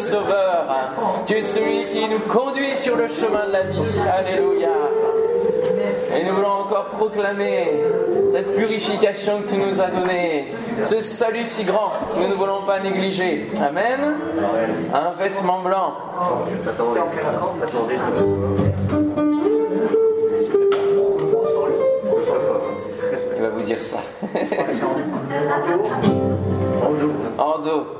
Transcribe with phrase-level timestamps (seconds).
[0.00, 0.64] sauveur.
[1.26, 3.78] Tu es celui qui nous conduit sur le chemin de la vie.
[4.12, 4.68] Alléluia.
[6.16, 7.70] Et nous voulons encore proclamer
[8.32, 10.52] cette purification que tu nous as donnée,
[10.84, 13.50] ce salut si grand, nous ne voulons pas négliger.
[13.60, 14.14] Amen.
[14.94, 15.94] Un vêtement blanc.
[23.36, 23.98] Il va vous dire ça.
[27.38, 27.86] En dos.
[27.96, 27.99] Un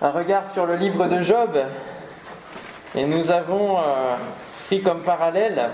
[0.00, 1.58] Un regard sur le livre de Job,
[2.94, 4.14] et nous avons euh,
[4.66, 5.70] pris comme parallèle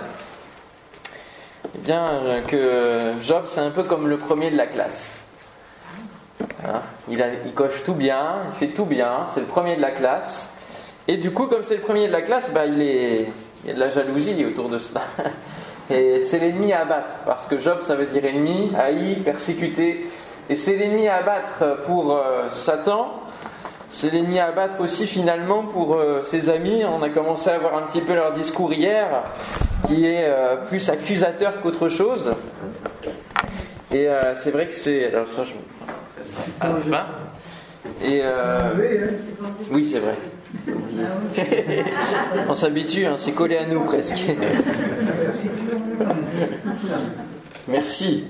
[1.86, 5.18] eh que Job, c'est un peu comme le premier de la classe.
[6.66, 6.80] Hein,
[7.10, 7.22] il,
[7.54, 10.50] coche tout bien, il fait tout bien, c'est le premier de la classe.
[11.06, 13.28] Et du coup, comme c'est le premier de la classe, bah, il, est,
[13.66, 15.02] y a de la jalousie autour de cela.
[15.90, 20.08] Et c'est l'ennemi à abattre, parce que Job, ça veut dire ennemi, haï, persécuté.
[20.48, 23.23] Et c'est l'ennemi à abattre pour euh, Satan,
[23.94, 26.84] c'est l'ennemi à abattre aussi finalement pour euh, ses amis.
[26.84, 29.22] On a commencé à voir un petit peu leur discours hier,
[29.86, 32.34] qui est euh, plus accusateur qu'autre chose.
[33.92, 35.06] Et euh, c'est vrai que c'est.
[35.06, 35.52] Alors ça, je
[36.60, 37.06] à la fin.
[38.02, 38.72] Et euh,
[39.70, 40.16] oui, c'est vrai.
[42.48, 44.32] On s'habitue, hein, c'est collé à nous presque.
[47.68, 48.26] Merci.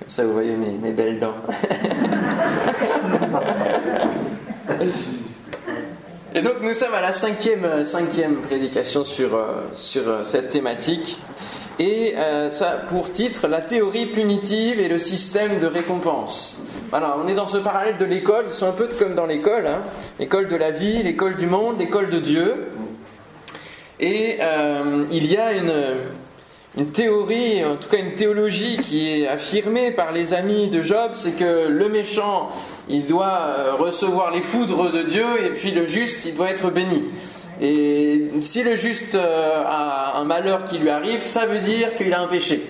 [0.00, 1.34] Comme ça, vous voyez mes, mes belles dents.
[6.34, 11.16] Et donc nous sommes à la cinquième, cinquième prédication sur, euh, sur euh, cette thématique.
[11.78, 16.62] Et euh, ça pour titre La théorie punitive et le système de récompense.
[16.90, 19.66] Voilà, on est dans ce parallèle de l'école, ils sont un peu comme dans l'école,
[19.66, 19.82] hein.
[20.18, 22.68] l'école de la vie, l'école du monde, l'école de Dieu.
[24.00, 25.72] Et euh, il y a une,
[26.76, 31.12] une théorie, en tout cas une théologie qui est affirmée par les amis de Job,
[31.14, 32.50] c'est que le méchant,
[32.88, 36.70] il doit euh, recevoir les foudres de Dieu et puis le juste, il doit être
[36.70, 37.04] béni.
[37.62, 42.12] Et si le juste euh, a un malheur qui lui arrive, ça veut dire qu'il
[42.12, 42.62] a un péché.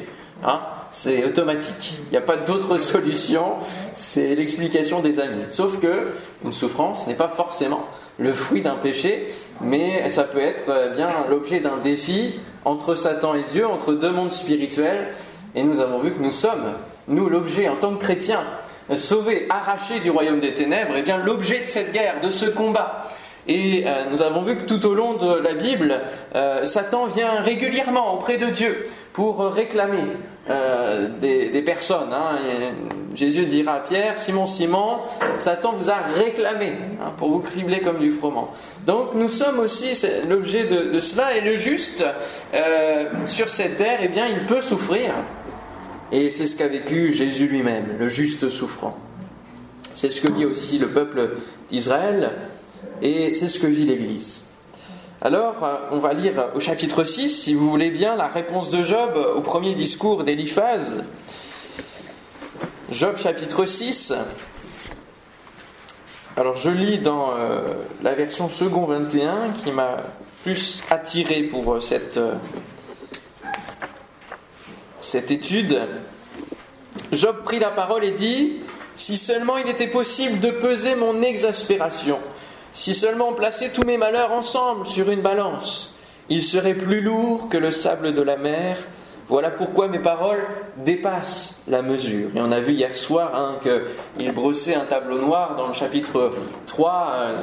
[0.44, 0.60] Hein?
[0.92, 1.98] C'est automatique.
[2.06, 3.54] Il n'y a pas d'autre solution.
[3.94, 5.44] C'est l'explication des amis.
[5.48, 6.12] Sauf que
[6.44, 7.86] une souffrance n'est pas forcément
[8.18, 13.34] le fruit d'un péché, mais ça peut être euh, bien l'objet d'un défi entre Satan
[13.34, 15.08] et Dieu, entre deux mondes spirituels.
[15.54, 16.74] Et nous avons vu que nous sommes
[17.08, 18.42] nous l'objet en tant que chrétiens,
[18.94, 23.08] sauvés, arrachés du royaume des ténèbres, et bien l'objet de cette guerre, de ce combat.
[23.48, 26.00] Et euh, nous avons vu que tout au long de la Bible,
[26.34, 30.04] euh, Satan vient régulièrement auprès de Dieu pour réclamer
[30.50, 32.12] euh, des, personnes.
[32.12, 32.36] Hein.
[33.14, 34.98] Jésus dira à Pierre, Simon, Simon,
[35.38, 38.52] Satan vous a réclamé hein, pour vous cribler comme du froment.
[38.86, 42.04] Donc nous sommes aussi l'objet de, cela et le juste
[43.26, 45.14] sur cette terre, eh bien, il peut souffrir.
[46.12, 48.98] Et c'est ce qu'a vécu Jésus lui-même, le juste souffrant.
[49.94, 51.30] C'est ce que dit aussi le peuple
[51.70, 52.32] d'Israël
[53.00, 54.45] et c'est ce que vit l'Église.
[55.22, 58.82] Alors, euh, on va lire au chapitre 6, si vous voulez bien, la réponse de
[58.82, 61.04] Job au premier discours d'Éliphaz.
[62.90, 64.12] Job chapitre 6.
[66.36, 67.62] Alors, je lis dans euh,
[68.02, 69.96] la version second 21 qui m'a
[70.44, 72.20] plus attiré pour euh, cette,
[75.00, 75.80] cette étude.
[77.12, 78.58] Job prit la parole et dit
[78.94, 82.18] Si seulement il était possible de peser mon exaspération
[82.76, 85.96] si seulement on plaçait tous mes malheurs ensemble sur une balance,
[86.28, 88.76] ils seraient plus lourds que le sable de la mer.
[89.28, 90.44] Voilà pourquoi mes paroles
[90.84, 92.28] dépassent la mesure.
[92.36, 96.30] Et on a vu hier soir hein, qu'il brossait un tableau noir dans le chapitre
[96.66, 97.34] 3, un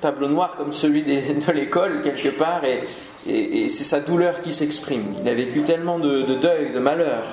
[0.00, 2.82] tableau noir comme celui de l'école quelque part, et,
[3.24, 5.14] c'est sa douleur qui s'exprime.
[5.22, 7.24] Il a vécu tellement de, de deuil, de malheur,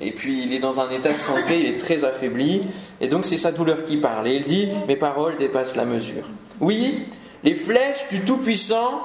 [0.00, 2.62] et puis il est dans un état de santé, il est très affaibli,
[3.00, 4.28] et donc c'est sa douleur qui parle.
[4.28, 6.24] Et il dit, mes paroles dépassent la mesure.
[6.60, 7.06] Oui,
[7.42, 9.00] les flèches du Tout-Puissant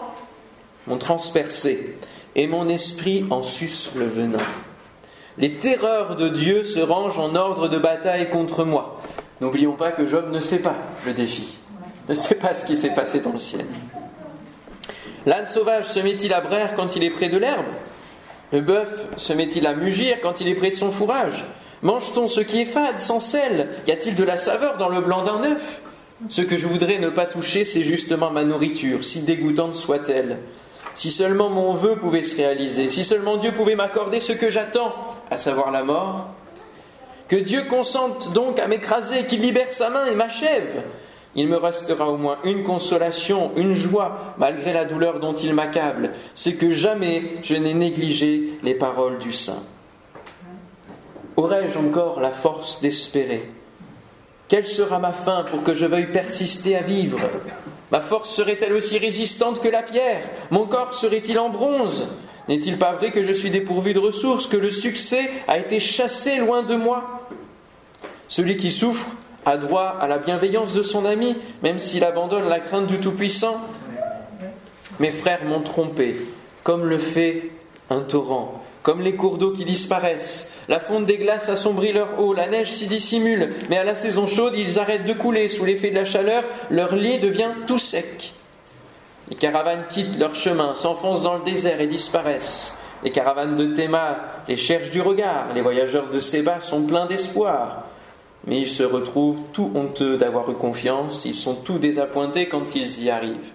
[0.87, 1.95] m'ont transpercé,
[2.35, 4.43] et mon esprit en suce le venin.
[5.37, 9.01] Les terreurs de Dieu se rangent en ordre de bataille contre moi.
[9.41, 11.57] N'oublions pas que Job ne sait pas le défi,
[12.07, 13.65] ne sait pas ce qui s'est passé dans le ciel.
[15.25, 17.65] L'âne sauvage se met-il à braire quand il est près de l'herbe?
[18.51, 21.45] Le bœuf se met-il à mugir quand il est près de son fourrage?
[21.81, 23.69] Mange-t-on ce qui est fade, sans sel?
[23.87, 25.81] Y a-t-il de la saveur dans le blanc d'un œuf?
[26.29, 30.39] Ce que je voudrais ne pas toucher, c'est justement ma nourriture, si dégoûtante soit-elle.
[30.93, 34.93] Si seulement mon vœu pouvait se réaliser, si seulement Dieu pouvait m'accorder ce que j'attends,
[35.29, 36.27] à savoir la mort.
[37.27, 40.83] Que Dieu consente donc à m'écraser, qu'il libère sa main et m'achève.
[41.35, 46.11] Il me restera au moins une consolation, une joie, malgré la douleur dont il m'accable,
[46.33, 49.63] c'est que jamais je n'ai négligé les paroles du Saint.
[51.35, 53.49] Aurais-je encore la force d'espérer?
[54.47, 57.19] Quelle sera ma fin pour que je veuille persister à vivre?
[57.91, 60.21] Ma force serait-elle aussi résistante que la pierre?
[60.51, 62.09] Mon corps serait-il en bronze?
[62.47, 66.37] N'est-il pas vrai que je suis dépourvu de ressources, que le succès a été chassé
[66.37, 67.27] loin de moi?
[68.27, 69.07] Celui qui souffre
[69.45, 73.61] a droit à la bienveillance de son ami, même s'il abandonne la crainte du Tout-Puissant.
[74.99, 76.15] Mes frères m'ont trompé,
[76.63, 77.51] comme le fait
[77.89, 80.51] un torrent, comme les cours d'eau qui disparaissent.
[80.67, 84.27] La fonte des glaces assombrit leur eau, la neige s'y dissimule, mais à la saison
[84.27, 85.49] chaude, ils arrêtent de couler.
[85.49, 88.33] Sous l'effet de la chaleur, leur lit devient tout sec.
[89.31, 92.79] Les caravanes quittent leur chemin, s'enfoncent dans le désert et disparaissent.
[93.03, 95.47] Les caravanes de Théma les cherchent du regard.
[95.55, 97.85] Les voyageurs de Séba sont pleins d'espoir.
[98.45, 101.25] Mais ils se retrouvent tout honteux d'avoir eu confiance.
[101.25, 103.51] Ils sont tout désappointés quand ils y arrivent.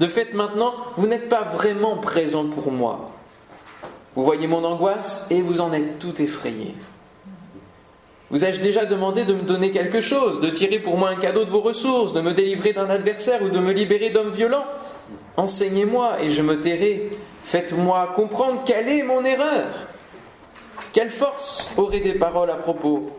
[0.00, 3.13] De fait, maintenant, vous n'êtes pas vraiment présent pour moi.
[4.16, 6.74] Vous voyez mon angoisse et vous en êtes tout effrayé.
[8.30, 11.44] Vous ai-je déjà demandé de me donner quelque chose, de tirer pour moi un cadeau
[11.44, 14.64] de vos ressources, de me délivrer d'un adversaire ou de me libérer d'hommes violents?
[15.36, 17.10] Enseignez-moi et je me tairai.
[17.44, 19.66] Faites-moi comprendre quelle est mon erreur.
[20.92, 23.10] Quelle force auraient des paroles à propos?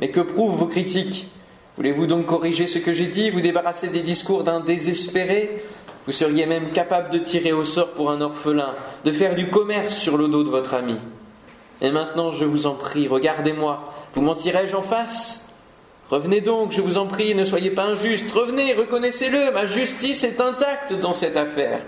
[0.00, 1.28] Mais que prouvent vos critiques?
[1.76, 5.64] Voulez-vous donc corriger ce que j'ai dit, vous débarrasser des discours d'un désespéré?
[6.06, 9.94] Vous seriez même capable de tirer au sort pour un orphelin, de faire du commerce
[9.94, 10.96] sur le dos de votre ami.
[11.80, 13.92] Et maintenant, je vous en prie, regardez-moi.
[14.14, 15.48] Vous mentirai-je en face?
[16.10, 18.30] Revenez donc, je vous en prie, ne soyez pas injuste.
[18.32, 21.80] Revenez, reconnaissez-le, ma justice est intacte dans cette affaire.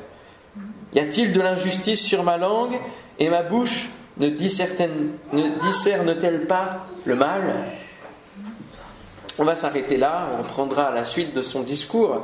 [0.94, 2.78] Y a-t-il de l'injustice sur ma langue
[3.18, 7.64] et ma bouche ne discerne-t-elle pas le mal?
[9.38, 12.22] On va s'arrêter là, on reprendra la suite de son discours.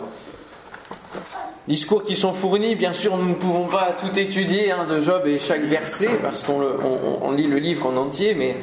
[1.69, 5.23] Discours qui sont fournis, bien sûr, nous ne pouvons pas tout étudier hein, de Job
[5.27, 8.57] et chaque verset parce qu'on lit le livre en entier, mais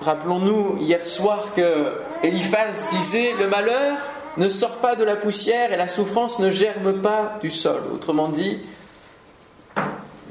[0.00, 3.98] rappelons-nous hier soir que Eliphaz disait le malheur
[4.38, 7.82] ne sort pas de la poussière et la souffrance ne germe pas du sol.
[7.92, 8.62] Autrement dit,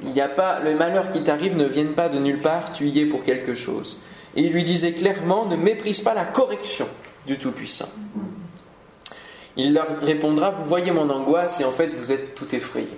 [0.02, 2.88] il n'y a pas le malheur qui t'arrive ne vienne pas de nulle part, tu
[2.88, 4.00] y es pour quelque chose.
[4.36, 6.88] Et il lui disait clairement ne méprise pas la correction
[7.28, 7.90] du Tout-Puissant.
[9.58, 12.98] Il leur répondra, vous voyez mon angoisse et en fait vous êtes tout effrayés.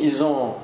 [0.00, 0.54] Ils ont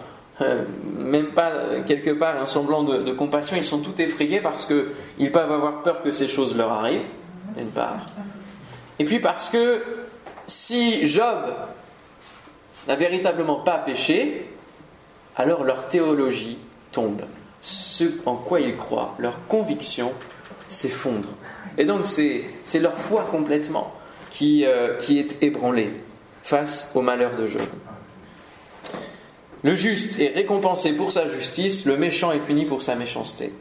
[0.41, 0.65] euh,
[0.99, 5.33] même pas quelque part un semblant de, de compassion, ils sont tout effrayés parce qu'ils
[5.33, 7.07] peuvent avoir peur que ces choses leur arrivent,
[7.57, 8.07] d'une part.
[8.99, 9.83] Et puis parce que
[10.47, 11.55] si Job
[12.89, 14.51] n'a véritablement pas péché,
[15.37, 16.59] alors leur théologie
[16.93, 17.23] tombe.
[17.61, 20.13] Ce en quoi ils croient, leur conviction
[20.69, 21.29] s'effondre.
[21.79, 22.45] Et donc c'est
[22.79, 23.93] leur foi complètement
[24.35, 25.91] qui, euh, qui est ébranlée
[26.43, 27.63] face au malheur de Job.
[29.63, 33.53] Le juste est récompensé pour sa justice, le méchant est puni pour sa méchanceté.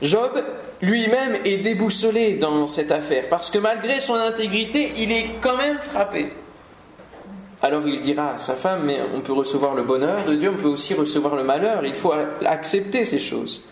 [0.00, 0.42] Job
[0.80, 5.76] lui-même est déboussolé dans cette affaire, parce que malgré son intégrité, il est quand même
[5.90, 6.32] frappé.
[7.60, 10.62] Alors il dira à sa femme, mais on peut recevoir le bonheur de Dieu, on
[10.62, 12.14] peut aussi recevoir le malheur, il faut
[12.46, 13.62] accepter ces choses.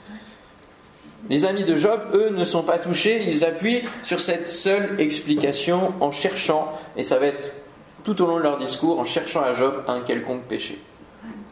[1.28, 5.92] Les amis de Job, eux, ne sont pas touchés, ils appuient sur cette seule explication
[6.00, 7.52] en cherchant, et ça va être
[8.04, 10.78] tout au long de leur discours, en cherchant à Job un quelconque péché.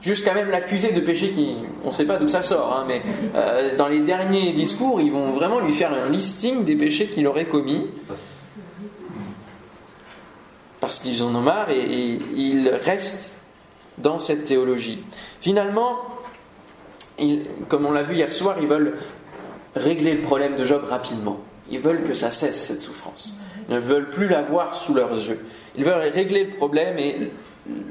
[0.00, 3.02] Jusqu'à même l'accuser de péché qui, on ne sait pas d'où ça sort, hein, mais
[3.34, 7.26] euh, dans les derniers discours, ils vont vraiment lui faire un listing des péchés qu'il
[7.26, 7.88] aurait commis,
[10.80, 13.34] parce qu'ils en ont marre et, et ils restent
[13.98, 15.02] dans cette théologie.
[15.40, 15.98] Finalement,
[17.68, 18.98] comme on l'a vu hier soir, ils veulent
[19.76, 21.38] régler le problème de Job rapidement.
[21.70, 23.38] Ils veulent que ça cesse cette souffrance.
[23.68, 25.44] Ils ne veulent plus la voir sous leurs yeux.
[25.76, 27.30] Ils veulent régler le problème et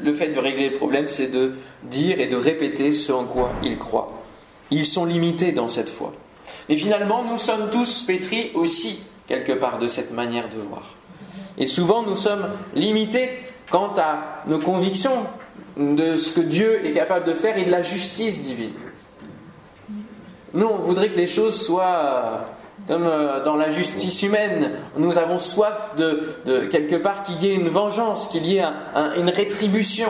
[0.04, 3.52] le fait de régler le problème, c'est de dire et de répéter ce en quoi
[3.64, 4.24] ils croient.
[4.72, 6.14] Ils sont limités dans cette foi.
[6.70, 10.96] Mais finalement, nous sommes tous pétris aussi, quelque part, de cette manière de voir.
[11.58, 13.30] Et souvent, nous sommes limités
[13.70, 15.26] quant à nos convictions
[15.78, 18.72] de ce que Dieu est capable de faire et de la justice divine.
[20.56, 22.46] Nous, on voudrait que les choses soient
[22.88, 24.72] comme euh, dans la justice humaine.
[24.98, 28.66] Nous avons soif de, quelque part qu'il y ait une vengeance, qu'il y ait
[29.18, 30.10] une rétribution.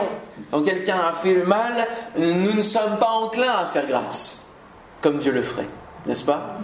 [0.50, 1.86] Quand quelqu'un a fait le mal,
[2.16, 4.46] nous ne sommes pas enclins à faire grâce,
[5.02, 5.68] comme Dieu le ferait,
[6.06, 6.58] n'est-ce pas?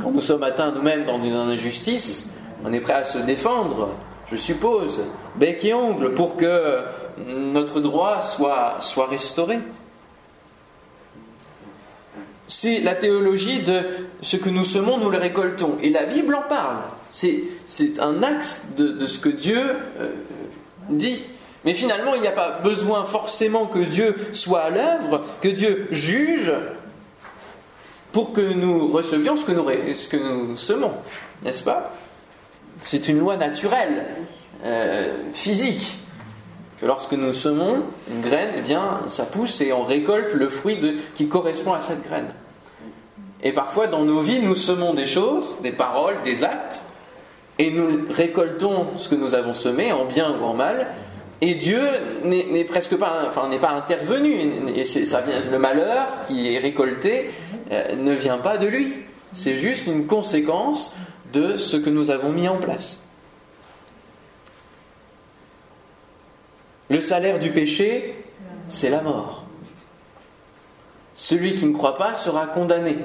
[0.00, 2.32] Quand nous sommes atteints nous-mêmes dans une injustice,
[2.64, 3.90] on est prêt à se défendre,
[4.30, 6.78] je suppose, bec et ongle, pour que
[7.28, 9.58] notre droit soit restauré
[12.46, 13.82] c'est la théologie de
[14.20, 15.78] ce que nous semons, nous le récoltons.
[15.82, 16.78] Et la Bible en parle.
[17.10, 17.42] C'est,
[17.98, 19.60] un axe de, ce que Dieu
[20.00, 20.12] euh,
[20.88, 21.22] dit.
[21.64, 25.88] Mais finalement, il n'y a pas besoin forcément que Dieu soit à l'œuvre, que Dieu
[25.90, 26.52] juge
[28.12, 30.92] pour que nous recevions ce que nous, ce que nous semons.
[31.42, 31.94] N'est-ce pas?
[32.82, 34.06] C'est une loi naturelle,
[34.64, 35.96] euh, physique
[36.82, 40.80] que lorsque nous semons une graine, eh bien, ça pousse et on récolte le fruit
[41.14, 42.34] qui correspond à cette graine.
[43.40, 46.82] Et parfois, dans nos vies, nous semons des choses, des paroles, des actes,
[47.60, 50.88] et nous récoltons ce que nous avons semé, en bien ou en mal,
[51.40, 51.82] et Dieu
[52.24, 54.40] n'est presque pas, enfin, n'est pas intervenu.
[54.74, 57.30] Et ça vient, le malheur qui est récolté
[57.70, 58.92] euh, ne vient pas de lui.
[59.34, 60.96] C'est juste une conséquence
[61.32, 63.01] de ce que nous avons mis en place.
[66.92, 68.14] Le salaire du péché,
[68.68, 69.46] c'est la mort.
[71.14, 72.98] Celui qui ne croit pas sera condamné.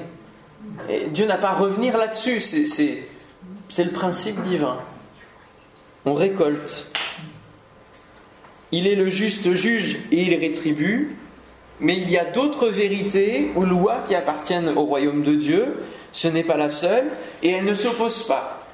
[1.10, 4.76] Dieu n'a pas à revenir là-dessus, c'est le principe divin.
[6.04, 6.90] On récolte.
[8.72, 11.16] Il est le juste juge et il rétribue,
[11.80, 15.82] mais il y a d'autres vérités ou lois qui appartiennent au royaume de Dieu.
[16.12, 17.06] Ce n'est pas la seule,
[17.42, 18.66] et elle ne s'oppose pas.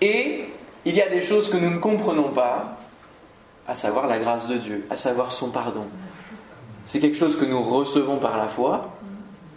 [0.00, 0.46] Et
[0.84, 2.80] il y a des choses que nous ne comprenons pas,
[3.66, 5.84] à savoir la grâce de Dieu, à savoir son pardon.
[6.86, 8.94] C'est quelque chose que nous recevons par la foi,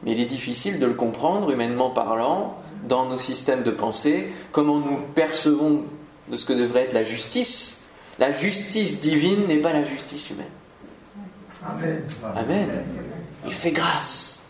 [0.03, 4.79] mais il est difficile de le comprendre, humainement parlant, dans nos systèmes de pensée, comment
[4.79, 5.83] nous percevons
[6.29, 7.83] de ce que devrait être la justice.
[8.19, 10.45] La justice divine n'est pas la justice humaine.
[11.65, 12.03] Amen.
[12.35, 12.83] Amen.
[13.45, 14.41] Il fait grâce.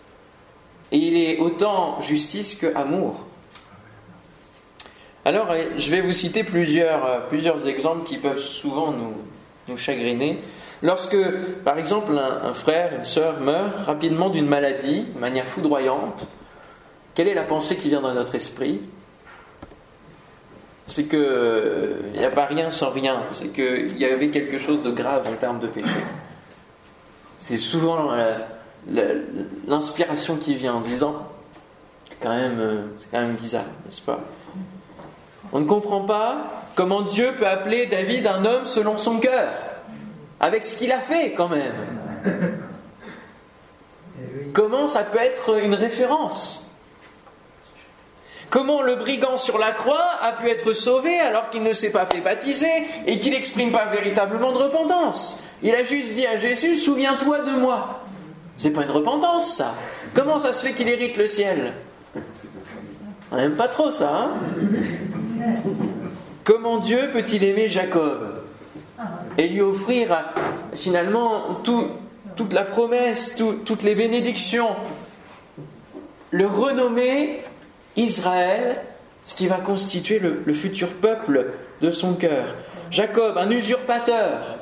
[0.91, 3.25] Et il est autant justice que amour.
[5.25, 9.15] Alors, je vais vous citer plusieurs, euh, plusieurs exemples qui peuvent souvent nous,
[9.67, 10.41] nous chagriner.
[10.81, 11.17] Lorsque,
[11.63, 16.27] par exemple, un, frère, une sœur meurt rapidement d'une maladie, de manière foudroyante,
[17.15, 18.81] quelle est la pensée qui vient dans notre esprit?
[20.85, 24.91] C'est qu'il n'y a pas rien sans rien, c'est qu'il y avait quelque chose de
[24.91, 25.89] grave en termes de péché.
[27.37, 28.13] C'est souvent
[29.67, 31.27] l'inspiration qui vient en disant
[32.21, 34.19] quand même, c'est quand même bizarre, n'est-ce pas?
[35.53, 36.37] On ne comprend pas
[36.75, 39.49] comment Dieu peut appeler David un homme selon son cœur
[40.39, 41.73] avec ce qu'il a fait quand même.
[44.53, 46.63] Comment ça peut être une référence?
[48.49, 52.05] Comment le brigand sur la croix a pu être sauvé alors qu'il ne s'est pas
[52.05, 52.71] fait baptiser
[53.05, 55.43] et qu'il n'exprime pas véritablement de repentance?
[55.61, 58.03] Il a juste dit à Jésus, souviens-toi de moi.
[58.57, 59.73] C'est pas une repentance, ça.
[60.13, 61.73] Comment ça se fait qu'il hérite le ciel?
[63.31, 64.29] On n'aime pas trop ça, hein?
[66.43, 68.43] Comment Dieu peut-il aimer Jacob
[69.37, 70.17] et lui offrir
[70.73, 74.75] finalement toute la promesse, toutes les bénédictions,
[76.31, 77.41] le renommer
[77.95, 78.81] Israël,
[79.23, 81.47] ce qui va constituer le, futur peuple
[81.81, 82.55] de son cœur.
[82.91, 84.57] Jacob, un usurpateur.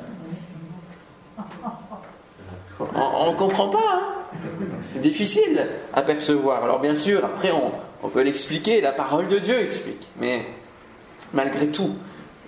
[2.78, 3.78] On ne comprend pas.
[3.78, 4.36] Hein
[4.92, 6.64] C'est difficile à percevoir.
[6.64, 7.72] Alors bien sûr, après on,
[8.02, 10.08] on peut l'expliquer, la parole de Dieu explique.
[10.20, 10.46] Mais
[11.36, 11.94] malgré tout,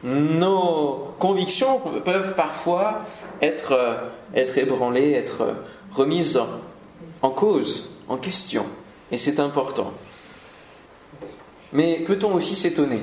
[0.02, 3.04] nos convictions peuvent parfois
[3.42, 3.94] être, euh,
[4.34, 5.54] être ébranlées, être
[5.92, 6.40] remises
[7.22, 8.64] en cause, en question.
[9.12, 9.92] Et c'est important.
[11.72, 13.02] Mais peut-on aussi s'étonner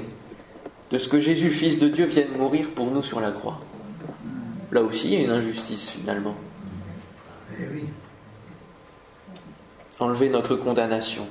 [0.91, 3.59] de ce que Jésus, Fils de Dieu, vienne mourir pour nous sur la croix?
[4.71, 6.35] Là aussi, il y a une injustice finalement.
[7.59, 7.63] Eh
[9.99, 11.27] Enlever notre condamnation.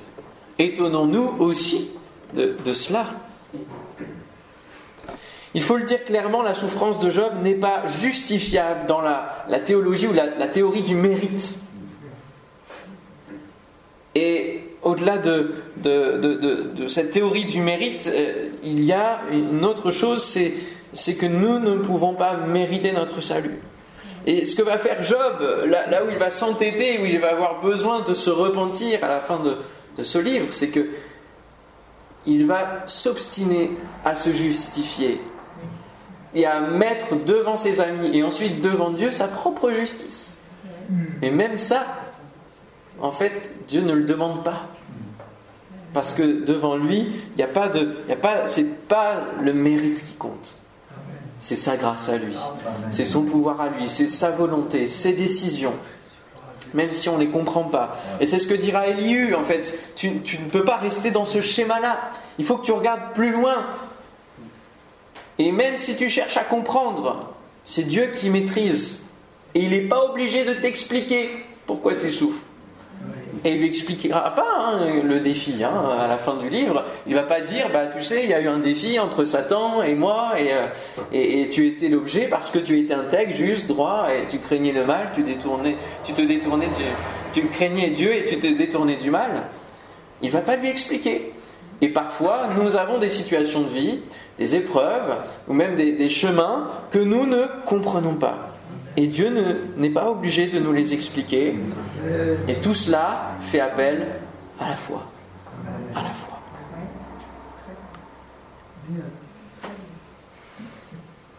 [0.57, 1.91] Étonnons-nous aussi
[2.33, 3.07] de, cela?
[5.55, 10.05] Il faut le dire clairement, la souffrance de Job n'est pas justifiable dans la, théologie
[10.05, 11.59] ou la, théorie du mérite.
[14.15, 20.25] Et au-delà de, de, cette théorie du mérite, euh, il y a une autre chose,
[20.91, 23.61] c'est que nous ne pouvons pas mériter notre salut.
[24.25, 27.61] Et ce que va faire Job, là, où il va s'entêter, où il va avoir
[27.61, 29.55] besoin de se repentir à la fin de,
[29.97, 30.89] de ce livre, c'est que
[32.25, 33.71] il va s'obstiner
[34.03, 35.21] à se justifier
[36.35, 40.37] et à mettre devant ses amis et ensuite devant Dieu sa propre justice.
[41.21, 41.83] Et même ça,
[43.01, 44.67] en fait, Dieu ne le demande pas.
[45.93, 47.95] Parce que devant lui, il n'y a pas de.
[48.09, 50.55] Y a pas, c'est pas le mérite qui compte.
[51.39, 52.35] C'est sa grâce à lui.
[52.91, 53.87] C'est son pouvoir à lui.
[53.87, 55.73] C'est sa volonté, ses décisions
[56.75, 57.97] même si on ne les comprend pas.
[58.19, 59.79] Et c'est ce que dira Elihu, en fait.
[59.95, 61.97] Tu, ne peux pas rester dans ce schéma-là.
[62.37, 63.65] Il faut que tu regardes plus loin.
[65.39, 67.33] Et même si tu cherches à comprendre,
[67.65, 69.05] c'est Dieu qui maîtrise.
[69.53, 71.29] Et il n'est pas obligé de t'expliquer
[71.65, 72.41] pourquoi tu souffres.
[73.43, 76.83] Et il lui expliquera pas hein, le défi hein, à la fin du livre.
[77.05, 79.83] Il va pas dire, bah tu sais, il y a eu un défi entre Satan
[79.83, 80.65] et moi, et, euh,
[81.11, 84.83] et, tu étais l'objet parce que tu étais intègre, juste, droit, et tu craignais le
[84.83, 86.69] mal, tu détournais, tu te détournais,
[87.33, 89.43] tu, craignais Dieu et tu te détournais du mal.
[90.23, 91.33] Il va pas lui expliquer.
[91.81, 93.99] Et parfois, nous avons des situations de vie,
[94.37, 98.49] des épreuves, ou même des, chemins que nous ne comprenons pas.
[98.97, 99.29] Et Dieu
[99.77, 101.55] n'est pas obligé de nous les expliquer.
[102.47, 104.07] Et tout cela fait appel
[104.59, 105.03] à la foi.
[105.93, 106.39] À la foi.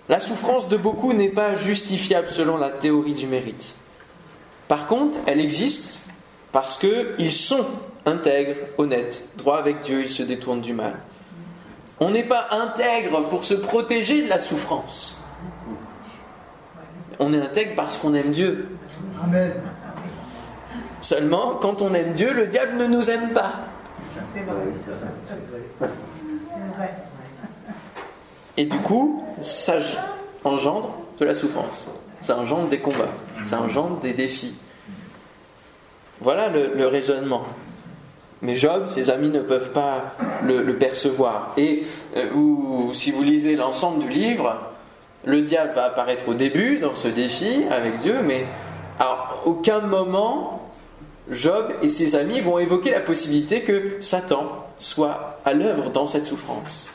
[0.09, 3.75] La souffrance de beaucoup n'est pas justifiable selon la théorie du mérite.
[4.69, 6.09] Par contre, elle existe
[6.53, 7.65] parce qu'ils sont
[8.07, 10.95] intègres, honnêtes, droits avec Dieu, ils se détournent du mal.
[12.01, 15.17] On n'est pas intègre pour se protéger de la souffrance
[17.19, 18.69] on est intègre parce qu'on aime Dieu.
[19.23, 19.53] Amen.
[21.01, 23.53] Seulement, quand on aime Dieu, le diable ne nous aime pas.
[28.57, 29.77] Et du coup, ça
[30.45, 31.91] engendre de la souffrance.
[32.21, 33.13] Ça engendre des combats.
[33.45, 34.57] Ça engendre des défis.
[36.21, 37.45] Voilà le, raisonnement.
[38.47, 41.53] Mais Job, ses amis ne peuvent pas le, percevoir.
[41.57, 41.83] Et
[42.17, 44.57] euh, si vous lisez l'ensemble du livre,
[45.25, 48.47] le diable va apparaître au début dans ce défi avec Dieu, mais
[49.01, 50.71] à aucun moment
[51.29, 54.45] Job et ses amis vont évoquer la possibilité que Satan
[54.79, 56.89] soit à l'œuvre dans cette souffrance.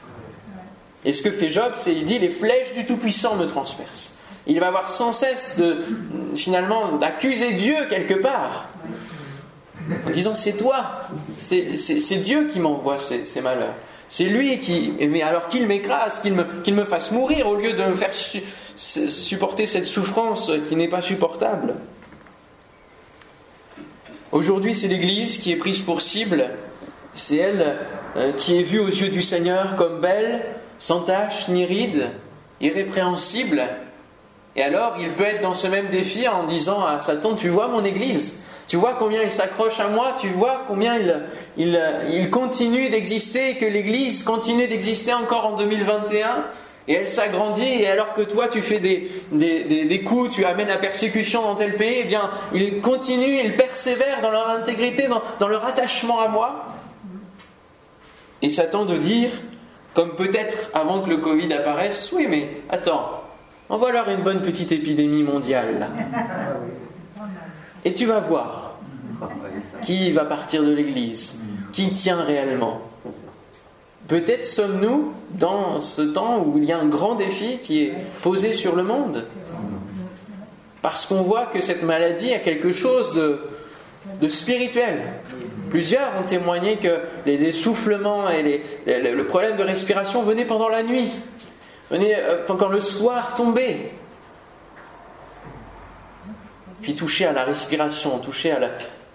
[1.04, 4.16] Et ce que fait Job, c'est il dit les flèches du Tout-Puissant me transpercent.
[4.48, 5.80] Il va avoir sans cesse de
[6.34, 8.70] finalement d'accuser Dieu quelque part
[10.06, 13.74] en disant c'est toi, c'est Dieu qui m'envoie ces malheurs.
[14.12, 17.84] C'est lui qui, mais alors qu'il m'écrase, qu'il me, me fasse mourir au lieu de
[17.84, 18.14] me faire
[18.76, 21.76] supporter cette souffrance qui n'est pas supportable.
[24.34, 26.50] Aujourd'hui, c'est l'Église qui est prise pour cible.
[27.14, 27.78] C'est elle
[28.18, 30.44] euh, qui est vue aux yeux du Seigneur comme belle,
[30.80, 32.10] sans tache ni ride,
[32.60, 33.64] irrépréhensible.
[34.58, 37.70] Et alors, il peut être dans ce même défi en disant à Satan, tu vois
[37.70, 38.41] mon Église,
[38.72, 40.98] tu vois combien il s'accroche à moi, tu vois combien
[41.58, 46.46] il, il, continue d'exister, que l'Église continue d'exister encore en 2021,
[46.88, 50.78] et elle s'agrandit, et alors que toi tu fais des, des, coups, tu amènes la
[50.78, 55.50] persécution dans tel pays, eh bien ils continuent, ils persévèrent dans leur intégrité, dans, dans
[55.50, 56.68] leur attachement à moi.
[58.42, 59.32] Et Satan de dire,
[59.94, 63.22] comme peut-être avant que le Covid apparaisse, oui mais attends,
[63.68, 65.90] envoie-leur une bonne petite épidémie mondiale.
[67.84, 68.61] Et tu vas voir
[69.82, 71.40] qui va partir de l'Église,
[71.72, 72.82] qui tient réellement.
[74.08, 78.56] Peut-être sommes-nous dans ce temps où il y a un grand défi qui est posé
[78.56, 79.26] sur le monde.
[80.82, 85.14] Parce qu'on voit que cette maladie a quelque chose de, spirituel.
[85.70, 91.12] Plusieurs ont témoigné que les essoufflements et le, problème de respiration venaient pendant la nuit,
[91.90, 93.94] venaient euh, quand le soir tombait.
[96.82, 98.70] Puis toucher à la respiration, toucher à la,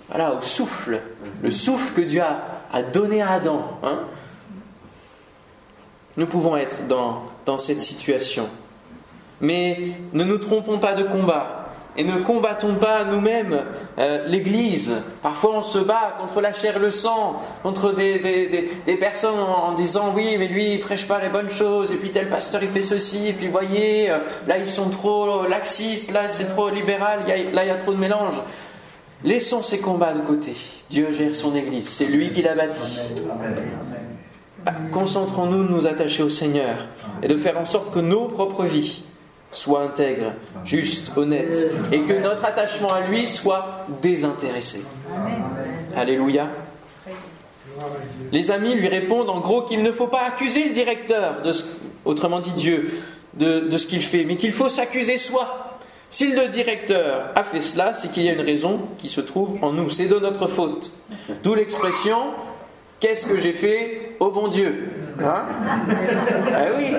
[0.08, 1.00] voilà, au souffle,
[1.42, 3.78] le souffle que Dieu a, donné à Adam.
[3.82, 3.98] hein.
[6.16, 8.48] Nous pouvons être dans, cette situation.
[9.40, 9.78] Mais
[10.12, 11.62] ne nous trompons pas de combat
[11.98, 13.62] et ne combattons pas nous-mêmes
[13.98, 15.02] euh, l'Église.
[15.22, 20.12] Parfois on se bat contre la chair et le sang, contre des, personnes en, disant
[20.14, 22.82] oui mais lui il prêche pas les bonnes choses et puis tel pasteur il fait
[22.82, 27.20] ceci et puis voyez euh, là ils sont trop laxistes, là c'est trop libéral,
[27.52, 28.34] là il y a trop de mélange.
[29.24, 30.52] Laissons ces combats de côté.
[30.90, 33.00] Dieu gère son Église, c'est lui qui l'a bâtie.
[34.92, 36.86] Concentrons-nous de nous attacher au Seigneur
[37.22, 39.04] et de faire en sorte que nos propres vies
[39.52, 40.32] soient intègres,
[40.64, 44.84] justes, honnêtes, et que notre attachement à lui soit désintéressé.
[45.94, 46.48] Alléluia.
[48.32, 51.64] Les amis lui répondent en gros qu'il ne faut pas accuser le directeur, de ce-
[52.04, 53.00] autrement dit Dieu,
[53.34, 55.65] de, de ce qu'il fait, mais qu'il faut s'accuser soi.
[56.10, 59.62] Si le directeur a fait cela, c'est qu'il y a une raison qui se trouve
[59.62, 59.90] en nous.
[59.90, 60.92] C'est de notre faute.
[61.42, 62.18] D'où l'expression
[62.98, 64.88] Qu'est-ce que j'ai fait au bon Dieu
[65.22, 65.44] Hein?
[66.52, 66.94] Ah oui,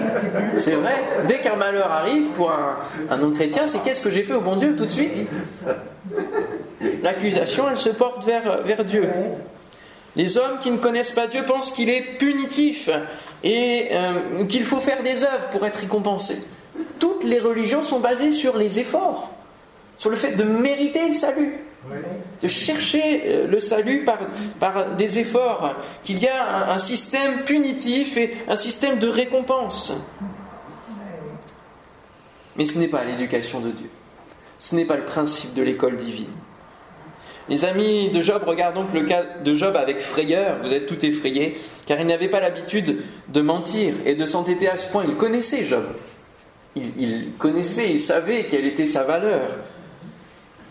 [0.56, 0.96] c'est vrai.
[1.28, 4.76] Dès qu'un malheur arrive pour un, non-chrétien, c'est qu'est-ce que j'ai fait au bon Dieu
[4.76, 5.28] tout de suite?
[7.02, 9.10] L'accusation, elle se porte vers, vers Dieu.
[10.16, 12.90] Les hommes qui ne connaissent pas Dieu pensent qu'il est punitif
[13.44, 16.44] et euh, qu'il faut faire des œuvres pour être récompensé.
[17.00, 19.32] Toutes les religions sont basées sur les efforts,
[19.98, 21.54] sur le fait de mériter le salut,
[22.42, 24.20] de chercher euh, le salut par,
[24.60, 29.94] par des efforts, qu'il y a un, un système punitif et un système de récompense.
[32.58, 33.90] Mais ce n'est pas l'éducation de Dieu.
[34.60, 36.26] Ce n'est pas le principe de l'école divine.
[37.50, 41.06] Les amis de Job regardent donc le cas de Job avec frayeur, vous êtes tout
[41.06, 42.98] effrayés, car il n'avait pas l'habitude
[43.30, 45.06] de mentir et de s'entêter à ce point.
[45.08, 45.86] Il connaissait Job.
[46.78, 49.50] Il, il connaissait, il savait quelle était sa valeur.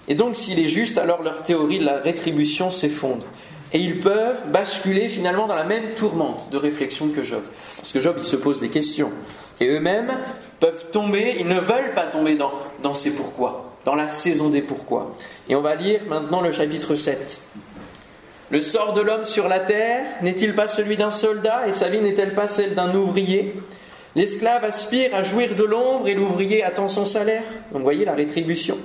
[0.09, 3.27] Et donc s'il est juste, alors leur théorie de la rétribution s'effondre.
[3.73, 7.43] Et ils peuvent basculer finalement dans la même tourmente de réflexion que Job.
[7.77, 9.11] Parce que Job, il se pose des questions.
[9.61, 10.13] Et eux-mêmes
[10.61, 14.63] peuvent tomber, ils ne veulent pas tomber dans, dans ces pourquoi, dans la saison des
[14.63, 15.17] pourquoi.
[15.49, 17.41] Et on va lire maintenant le chapitre 7.
[18.51, 22.01] Le sort de l'homme sur la terre n'est-il pas celui d'un soldat et sa vie
[22.01, 23.55] n'est-elle pas celle d'un ouvrier?
[24.17, 27.43] L'esclave aspire à jouir de l'ombre et l'ouvrier attend son salaire.
[27.71, 28.79] Donc vous voyez la rétribution.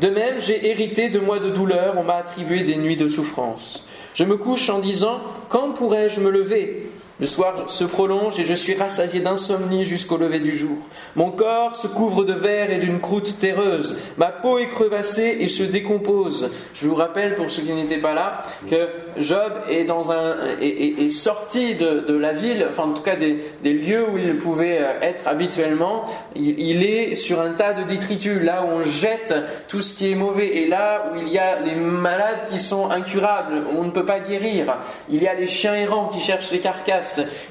[0.00, 3.84] De même, j'ai hérité de mois de douleur, on m'a attribué des nuits de souffrance.
[4.14, 6.86] Je me couche en disant Quand pourrais-je me lever?
[7.20, 10.76] Le soir se prolonge et je suis rassasié d'insomnie jusqu'au lever du jour.
[11.14, 13.96] Mon corps se couvre de verre et d'une croûte terreuse.
[14.16, 16.50] Ma peau est crevassée et se décompose.
[16.74, 22.32] Je vous rappelle, pour ceux qui n'étaient pas là, que Job est, sorti de, la
[22.32, 26.06] ville, enfin en tout cas des, des lieux où il pouvait euh, être habituellement.
[26.34, 29.34] Il, il est sur un tas de détritus, là où on jette
[29.68, 32.90] tout ce qui est mauvais, et là où il y a les malades qui sont
[32.90, 34.78] incurables, où on ne peut pas guérir.
[35.08, 37.03] Il y a les chiens errants qui cherchent les carcasses.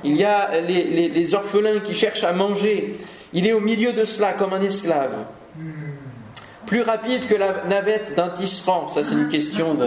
[0.04, 2.98] Il y a les, orphelins qui cherchent à manger.
[3.34, 5.26] Il est au milieu de cela comme un esclave.
[6.66, 9.78] Plus rapide que la navette d'un tisserand, ça c'est une question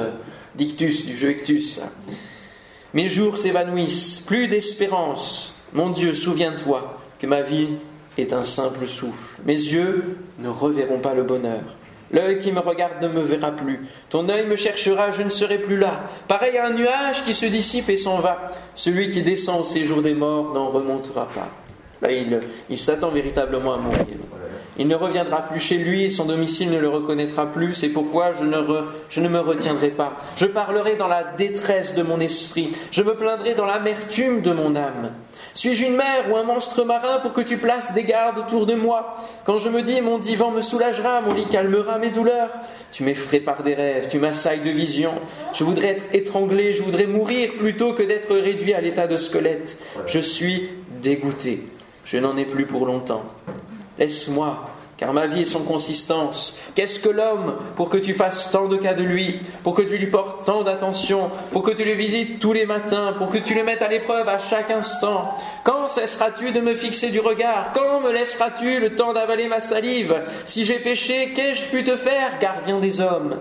[0.54, 1.80] d'ictus, du jeu ictus.
[2.94, 5.60] Mes jours s'évanouissent, plus d'espérance.
[5.72, 7.68] Mon Dieu, souviens-toi que ma vie
[8.18, 9.40] est un simple souffle.
[9.44, 11.75] Mes yeux ne reverront pas le bonheur.
[12.12, 13.86] L'œil qui me regarde ne me verra plus.
[14.10, 16.02] Ton œil me cherchera, je ne serai plus là.
[16.28, 18.52] Pareil à un nuage qui se dissipe et s'en va.
[18.74, 21.48] Celui qui descend au séjour des morts n'en remontera pas.
[22.02, 22.10] Là,
[22.68, 24.04] il, s'attend véritablement à mourir.
[24.78, 27.74] Il ne reviendra plus chez lui son domicile ne le reconnaîtra plus.
[27.74, 28.58] C'est pourquoi je ne,
[29.08, 30.12] je ne me retiendrai pas.
[30.36, 32.72] Je parlerai dans la détresse de mon esprit.
[32.90, 35.10] Je me plaindrai dans l'amertume de mon âme.
[35.56, 38.74] Suis-je une mer ou un monstre marin pour que tu places des gardes autour de
[38.74, 42.50] moi Quand je me dis mon divan me soulagera, mon lit calmera mes douleurs,
[42.92, 45.14] tu m'effraies par des rêves, tu m'assailles de visions.
[45.54, 49.78] Je voudrais être étranglé, je voudrais mourir plutôt que d'être réduit à l'état de squelette.
[50.06, 50.68] Je suis
[51.00, 51.62] dégoûté.
[52.04, 53.24] Je n'en ai plus pour longtemps.
[53.98, 56.58] Laisse-moi car ma vie est son consistance.
[56.74, 59.98] Qu'est-ce que l'homme pour que tu fasses tant de cas de lui, pour que tu
[59.98, 63.54] lui portes tant d'attention, pour que tu le visites tous les matins, pour que tu
[63.54, 65.30] le mettes à l'épreuve à chaque instant?
[65.64, 67.72] Quand cesseras-tu de me fixer du regard?
[67.74, 70.22] Quand me laisseras-tu le temps d'avaler ma salive?
[70.44, 73.36] Si j'ai péché, qu'ai-je pu te faire, gardien des hommes?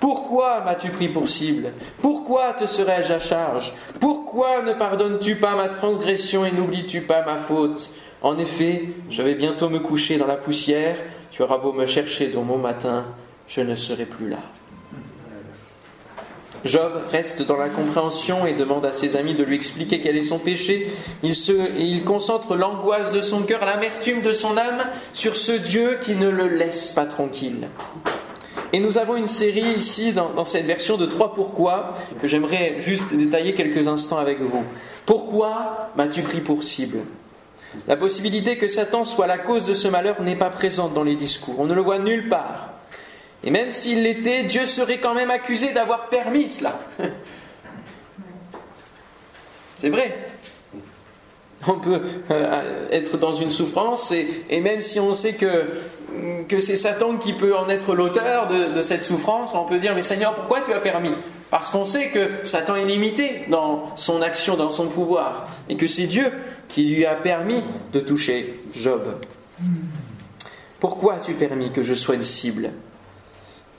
[0.00, 1.72] Pourquoi m'as-tu pris pour cible?
[2.02, 3.72] Pourquoi te serais-je à charge?
[4.00, 7.88] Pourquoi ne pardonnes-tu pas ma transgression et n'oublies-tu pas ma faute?
[8.22, 10.96] En effet, je vais bientôt me coucher dans la poussière,
[11.32, 13.04] tu auras beau me chercher dans mon matin,
[13.48, 14.38] je ne serai plus là.
[16.64, 20.38] Job reste dans l'incompréhension et demande à ses amis de lui expliquer quel est son
[20.38, 20.88] péché.
[21.24, 26.28] Il, concentre l'angoisse de son cœur, l'amertume de son âme sur ce Dieu qui ne
[26.28, 27.66] le laisse pas tranquille.
[28.72, 33.12] Et nous avons une série ici, dans, cette version de trois pourquoi, que j'aimerais juste
[33.12, 34.64] détailler quelques instants avec vous.
[35.04, 36.98] Pourquoi m'as-tu pris pour cible?
[37.88, 41.16] La possibilité que Satan soit la cause de ce malheur n'est pas présente dans les
[41.16, 41.58] discours.
[41.58, 42.70] On ne le voit nulle part.
[43.44, 46.78] Et même s'il l'était, Dieu serait quand même accusé d'avoir permis cela.
[49.78, 50.16] C'est vrai.
[51.66, 55.64] On peut euh, être dans une souffrance et, même si on sait que
[56.46, 60.02] que c'est Satan qui peut en être l'auteur de, cette souffrance, on peut dire mais
[60.02, 61.14] Seigneur, pourquoi tu as permis?
[61.50, 65.86] Parce qu'on sait que Satan est limité dans son action, dans son pouvoir, et que
[65.86, 66.30] c'est Dieu
[66.72, 69.02] qui lui a permis de toucher Job.
[70.80, 72.70] Pourquoi as-tu permis que je sois une cible?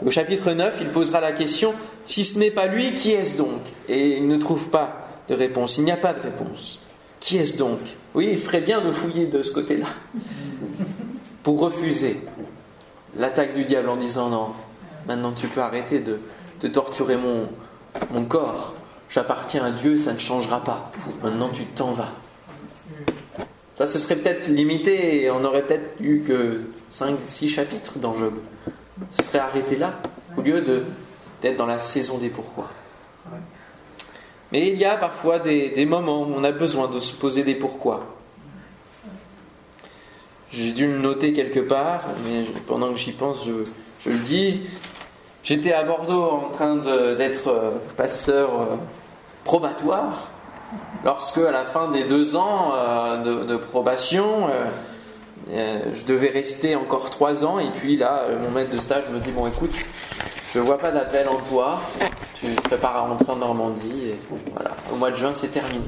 [0.06, 1.74] Au chapitre 9, il posera la question,
[2.06, 3.62] si ce n'est pas lui, qui est-ce donc?
[3.90, 6.80] Et il ne trouve pas de réponse, il n'y a pas de réponse.
[7.20, 7.80] Qui est-ce donc?
[8.14, 9.88] Oui, il ferait bien de fouiller de ce côté-là
[11.44, 12.22] pour refuser
[13.18, 14.50] l'attaque du diable en disant non,
[15.08, 16.20] maintenant tu peux arrêter de,
[16.68, 17.50] torturer mon,
[18.12, 18.76] mon corps.
[19.10, 20.92] J'appartiens à Dieu, ça ne changera pas.
[21.24, 22.14] Maintenant tu t'en vas.
[23.76, 28.34] Ça se serait peut-être limité et on aurait peut-être eu que 5-6 chapitres dans Job.
[29.12, 30.00] Ce serait arrêté là,
[30.38, 30.84] au lieu de,
[31.42, 32.70] d'être dans la saison des pourquoi.
[34.52, 37.44] Mais il y a parfois des, des moments où on a besoin de se poser
[37.44, 38.14] des pourquoi.
[40.54, 44.62] J'ai dû le noter quelque part, mais pendant que j'y pense, je, le dis.
[45.44, 48.66] J'étais à Bordeaux en train d'être euh, pasteur euh,
[49.44, 50.30] probatoire,
[51.04, 54.48] lorsque à la fin des deux ans euh, de, probation,
[55.50, 59.32] je devais rester encore trois ans, et puis là, mon maître de stage me dit,
[59.32, 59.76] bon écoute,
[60.54, 61.82] je ne vois pas d'appel en toi,
[62.36, 64.16] tu te prépares à rentrer en Normandie, et
[64.54, 65.86] voilà, au mois de juin c'est terminé.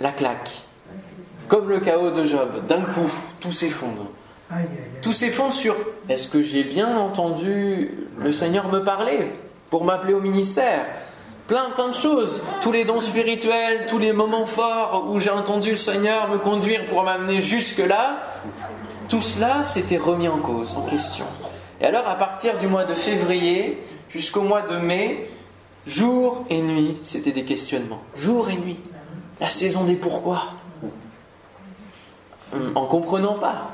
[0.00, 0.50] La claque.
[1.48, 3.10] Comme le chaos de Job, d'un coup,
[3.40, 4.06] tout s'effondre.
[5.00, 5.76] Tout s'effondre sur
[6.08, 9.32] est-ce que j'ai bien entendu le Seigneur me parler
[9.70, 10.86] pour m'appeler au ministère?
[11.46, 12.42] Plein, plein de choses.
[12.62, 16.86] Tous les dons spirituels, tous les moments forts où j'ai entendu le Seigneur me conduire
[16.86, 18.18] pour m'amener jusque-là,
[19.08, 21.26] tout cela s'était remis en cause, en question.
[21.80, 25.28] Et alors, à partir du mois de février jusqu'au mois de mai,
[25.86, 28.02] jour et nuit, c'était des questionnements.
[28.16, 28.78] Jour et nuit.
[29.40, 30.44] La saison des pourquoi.
[32.52, 32.76] Mm.
[32.76, 33.70] en comprenant pas.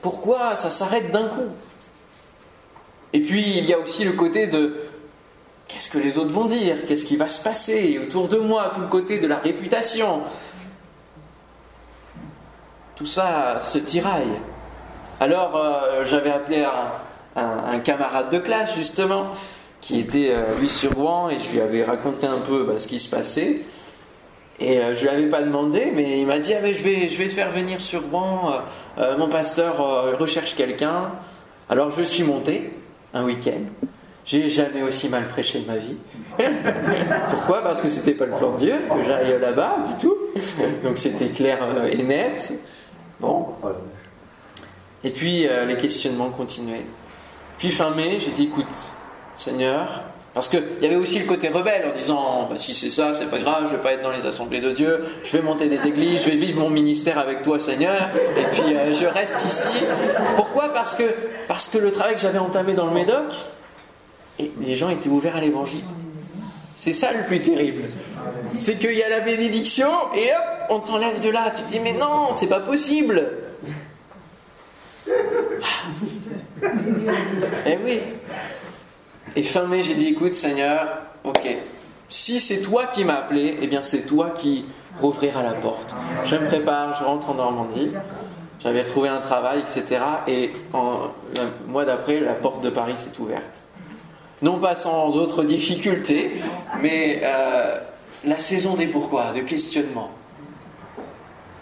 [0.00, 1.48] Pourquoi ça s'arrête d'un coup
[3.12, 4.76] Et puis il y a aussi le côté de
[5.72, 8.80] qu'est-ce que les autres vont dire, qu'est-ce qui va se passer autour de moi, tout
[8.80, 10.22] le côté de la réputation?
[12.94, 14.38] Tout ça se tiraille.
[15.18, 16.64] Alors euh, j'avais appelé
[17.36, 19.28] un, camarade de classe justement
[19.80, 22.86] qui était euh, lui sur Rouen et je lui avais raconté un peu bah, ce
[22.86, 23.62] qui se passait.
[24.60, 27.08] Et euh, je lui avais pas demandé, mais il m'a dit ah, mais je, vais,
[27.08, 28.60] je vais te faire venir sur Rouen,
[29.16, 31.12] mon pasteur recherche quelqu'un.
[31.70, 32.74] Alors je suis monté
[33.14, 33.86] un week-end.
[34.24, 35.96] J'ai jamais aussi mal prêché de ma vie.
[37.30, 37.62] Pourquoi?
[37.62, 40.16] Parce que c'était pas le plan de Dieu que j'aille là-bas du tout.
[40.84, 41.58] Donc c'était clair
[41.90, 42.52] et net.
[43.20, 43.48] Bon.
[45.02, 46.86] Et puis les questionnements continuaient.
[47.58, 48.66] Puis fin mai, j'ai dit écoute,
[49.36, 50.02] Seigneur,
[50.34, 53.30] parce qu'il y avait aussi le côté rebelle en disant bah, si c'est ça, c'est
[53.30, 55.86] pas grave, je vais pas être dans les assemblées de Dieu, je vais monter des
[55.86, 59.68] églises, je vais vivre mon ministère avec toi, Seigneur, et puis euh, je reste ici.
[60.36, 60.72] Pourquoi?
[60.72, 61.04] Parce que,
[61.48, 63.34] parce que le travail que j'avais entamé dans le Médoc,
[64.42, 65.84] et les gens étaient ouverts à l'évangile.
[66.78, 67.84] C'est ça le plus terrible.
[68.58, 71.52] C'est qu'il y a la bénédiction et hop, on t'enlève de là.
[71.54, 73.28] Tu te dis mais non, c'est pas possible.
[77.66, 78.00] eh oui.
[79.36, 80.86] Et fin mai, j'ai dit écoute, Seigneur,
[81.24, 81.56] ok,
[82.08, 84.66] si c'est toi qui m'as appelé, eh bien c'est toi qui
[85.00, 85.94] rouvriras la porte.
[86.26, 87.90] Je me prépare, je rentre en Normandie.
[88.60, 90.00] J'avais retrouvé un travail, etc.
[90.28, 93.61] Et en, le mois d'après, la porte de Paris s'est ouverte.
[94.42, 96.32] Non pas sans autres difficultés,
[96.80, 97.78] mais euh,
[98.24, 100.10] la saison des pourquoi, de questionnement.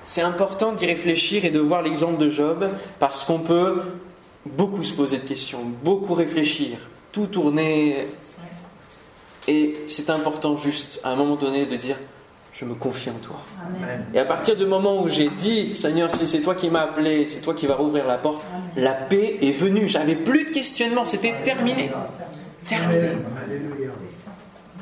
[0.04, 2.68] c'est important d'y réfléchir et de voir l'exemple de Job
[2.98, 3.82] parce qu'on peut
[4.46, 6.78] beaucoup se poser de questions, beaucoup réfléchir,
[7.12, 8.06] tout tourner.
[9.46, 11.96] Et c'est important juste à un moment donné de dire
[12.52, 13.36] je me confie en toi.
[14.12, 17.26] Et à partir du moment où j'ai dit, Seigneur, si c'est toi qui m'as appelé,
[17.26, 18.44] c'est toi qui vas rouvrir la porte,
[18.76, 19.88] la paix est venue.
[19.88, 21.90] J'avais plus de questionnement, c'était terminé.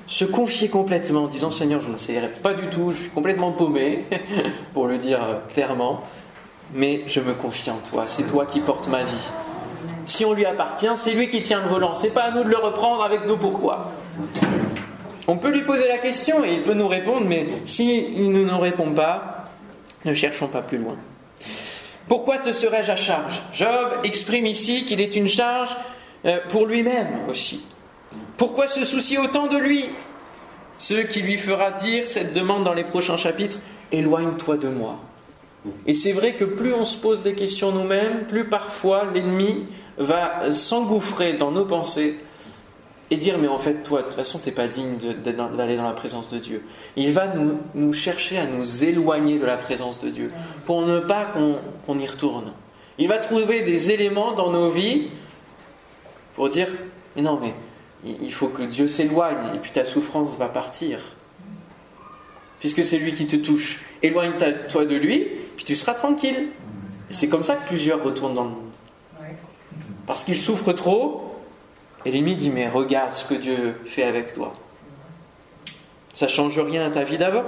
[0.07, 3.53] Se confier complètement en disant, Seigneur, je ne sais pas du tout, je suis complètement
[3.53, 4.05] paumé,
[4.73, 6.03] pour le dire euh, clairement,
[6.75, 9.29] mais je me confie en toi, c'est toi qui portes ma vie.
[10.07, 12.49] Si on lui appartient, c'est lui qui tient le volant, c'est pas à nous de
[12.49, 13.93] le reprendre avec nous pourquoi?
[15.27, 18.59] On peut lui poser la question et il peut nous répondre, mais s'il ne nous
[18.59, 19.45] répond pas,
[20.07, 20.97] ne cherchons pas plus loin.
[22.09, 23.43] Pourquoi te serais-je à charge?
[23.53, 25.77] Job exprime ici qu'il est une charge
[26.25, 27.67] euh, pour lui-même aussi.
[28.39, 29.87] Pourquoi se soucier autant de lui?
[30.79, 33.59] Ce qui lui fera dire cette demande dans les prochains chapitres,
[33.91, 35.01] éloigne-toi de moi.
[35.87, 39.67] Et c'est vrai que plus on se pose des questions nous-mêmes, plus parfois l'ennemi
[39.99, 42.17] va s'engouffrer dans nos pensées
[43.11, 45.93] et dire mais en fait toi de toute façon t'es pas digne d'aller dans la
[45.93, 46.63] présence de Dieu.
[46.95, 47.35] Il va
[47.75, 50.31] nous, chercher à nous éloigner de la présence de Dieu
[50.65, 52.53] pour ne pas qu'on qu'on y retourne.
[52.99, 55.09] Il va trouver des éléments dans nos vies
[56.37, 56.69] pour dire
[57.17, 57.55] mais non mais
[58.23, 61.01] il faut que Dieu s'éloigne et puis ta souffrance va partir
[62.61, 63.83] puisque c'est lui qui te touche.
[64.03, 66.49] Éloigne-toi de lui puis tu seras tranquille.
[67.11, 68.71] C'est comme ça que plusieurs retournent dans le monde.
[70.07, 71.37] Parce qu'ils souffrent trop
[72.05, 74.55] et l'ennemi dit Mais regarde ce que Dieu fait avec toi.
[76.15, 77.45] Ça change rien à ta vie d'avant.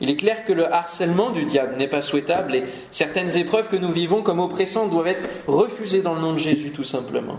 [0.00, 3.76] Il est clair que le harcèlement du diable n'est pas souhaitable et certaines épreuves que
[3.76, 7.38] nous vivons comme oppressantes doivent être refusées dans le nom de Jésus tout simplement.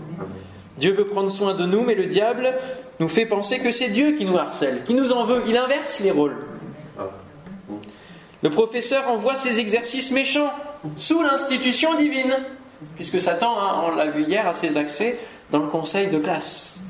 [0.80, 2.54] Dieu veut prendre soin de nous, mais le diable
[2.98, 5.42] nous fait penser que c'est Dieu qui nous harcèle, qui nous en veut.
[5.46, 6.36] Il inverse les rôles.
[8.42, 10.50] Le professeur envoie ses exercices méchants
[10.96, 12.34] sous l'institution divine,
[12.96, 15.18] puisque Satan, hein, on l'a vu hier, a ses accès
[15.50, 16.82] dans le conseil de classe.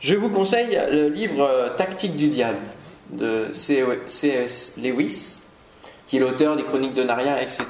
[0.00, 2.60] Je vous conseille le livre euh, Tactique du diable
[3.10, 4.78] de C.S.
[4.78, 5.40] Lewis,
[6.06, 7.66] qui est l'auteur des Chroniques de Narnia, etc.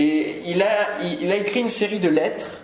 [0.00, 2.62] Et il a, écrit une série de lettres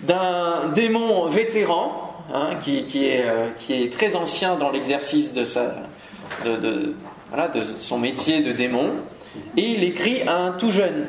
[0.00, 5.44] d'un démon vétéran, hein, qui, qui est, euh, qui est très ancien dans l'exercice de,
[7.78, 8.92] son métier de démon,
[9.58, 11.04] et il écrit à un tout jeune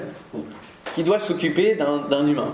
[0.95, 2.53] qui doit s'occuper d'un d'un humain.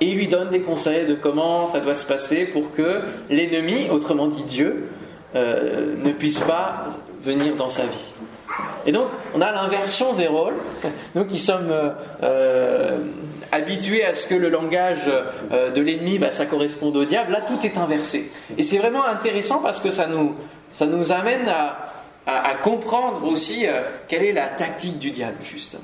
[0.00, 3.88] Et il lui donne des conseils de comment ça doit se passer pour que l'ennemi,
[3.88, 4.90] autrement dit Dieu,
[5.36, 6.88] euh, ne puisse pas
[7.22, 8.12] venir dans sa vie.
[8.86, 10.54] Et donc, on a l'inversion des rôles.
[11.14, 11.90] Nous qui sommes euh,
[12.22, 12.98] euh,
[13.52, 15.10] habitués à ce que le langage
[15.52, 18.30] euh, de l'ennemi, bah, ça corresponde au diable, là, tout est inversé.
[18.58, 20.34] Et c'est vraiment intéressant parce que ça nous,
[20.72, 21.90] ça nous amène à,
[22.62, 23.66] comprendre aussi
[24.08, 25.82] quelle est la tactique du diable, justement.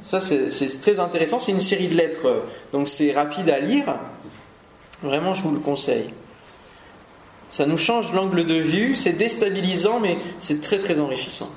[0.00, 1.38] Ça, c'est très intéressant.
[1.38, 3.96] C'est une série de lettres, donc c'est rapide à lire.
[5.02, 6.08] Vraiment, je vous le conseille.
[7.48, 11.50] Ça nous change l'angle de vue, c'est déstabilisant, mais c'est très très enrichissant.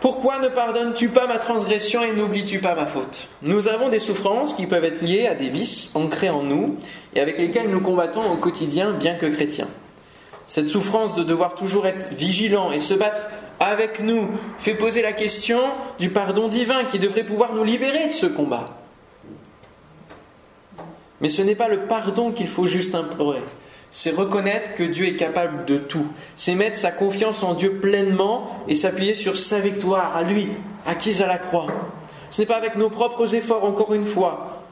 [0.00, 3.28] Pourquoi ne pardonnes-tu pas ma transgression et n'oublies-tu pas ma faute?
[3.40, 6.76] Nous avons des souffrances qui peuvent être liées à des vices ancrés en nous
[7.14, 9.68] et avec lesquels nous combattons au quotidien, bien que chrétiens.
[10.46, 13.22] Cette souffrance de devoir toujours être vigilant et se battre
[13.60, 14.28] avec nous
[14.58, 15.60] fait poser la question
[15.98, 18.76] du pardon divin qui devrait pouvoir nous libérer de ce combat.
[21.22, 23.40] Mais ce n'est pas le pardon qu'il faut juste implorer.
[23.96, 26.08] C'est reconnaître que Dieu est capable de tout.
[26.34, 30.48] C'est mettre sa confiance en Dieu pleinement et s'appuyer sur sa victoire, à lui,
[30.84, 31.68] acquise à la croix.
[32.28, 34.64] Ce n'est pas avec nos propres efforts, encore une fois.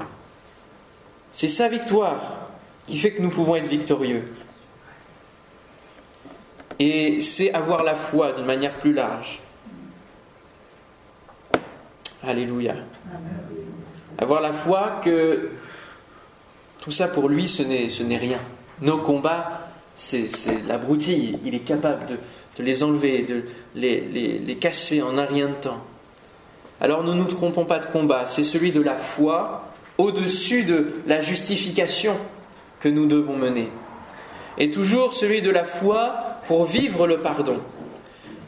[1.33, 2.49] C'est sa victoire
[2.89, 4.25] qui fait que nous pouvons être victorieux.
[6.81, 9.39] Et c'est avoir la foi d'une manière plus large.
[12.25, 12.75] Alléluia.
[14.19, 15.53] Avoir la foi que
[16.81, 18.41] tout ça pour lui, ce n'est, ce n'est rien.
[18.83, 21.39] Nos combats, c'est, c'est la broutille.
[21.45, 25.83] Il est capable de, les enlever, de les casser en un rien de temps.
[26.83, 29.63] Alors ne nous trompons pas de combat, c'est celui de la foi
[29.99, 32.17] au-dessus de la justification
[32.81, 33.69] que nous devons mener.
[34.59, 37.59] Et toujours celui de la foi pour vivre le pardon.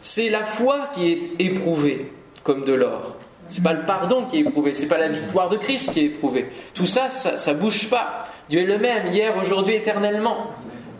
[0.00, 2.10] C'est la foi qui est éprouvée
[2.42, 3.13] comme de l'or.
[3.48, 6.04] C'est pas le pardon qui est éprouvé, c'est pas la victoire de Christ qui est
[6.04, 6.50] éprouvée.
[6.72, 8.24] Tout ça, ça, ça bouge pas.
[8.48, 10.50] Dieu est le même hier, aujourd'hui, éternellement.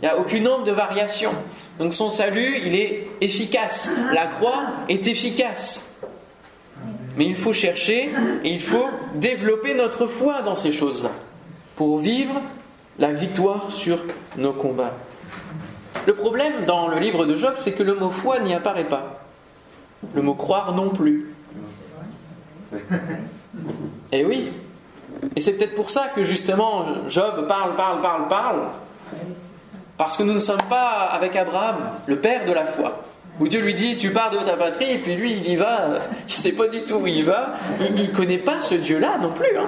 [0.01, 1.31] Il n'y a aucune ombre de variation.
[1.79, 3.89] Donc son salut, il est efficace.
[4.13, 5.97] La croix est efficace.
[7.17, 8.09] Mais il faut chercher
[8.43, 11.11] et il faut développer notre foi dans ces choses-là
[11.75, 12.41] pour vivre
[12.99, 13.99] la victoire sur
[14.37, 14.93] nos combats.
[16.05, 19.21] Le problème dans le livre de Job, c'est que le mot foi n'y apparaît pas.
[20.13, 21.34] Le mot croire non plus.
[24.11, 24.51] Et Eh oui.
[25.35, 28.61] Et c'est peut-être pour ça que justement Job parle, parle, parle, parle.
[29.97, 33.01] Parce que nous ne sommes pas avec Abraham, le père de la foi.
[33.39, 35.99] Où Dieu lui dit tu pars de ta patrie et puis lui il y va,
[36.27, 39.31] il sait pas du tout où il va, il, il connaît pas ce Dieu-là non
[39.31, 39.57] plus.
[39.57, 39.67] hein.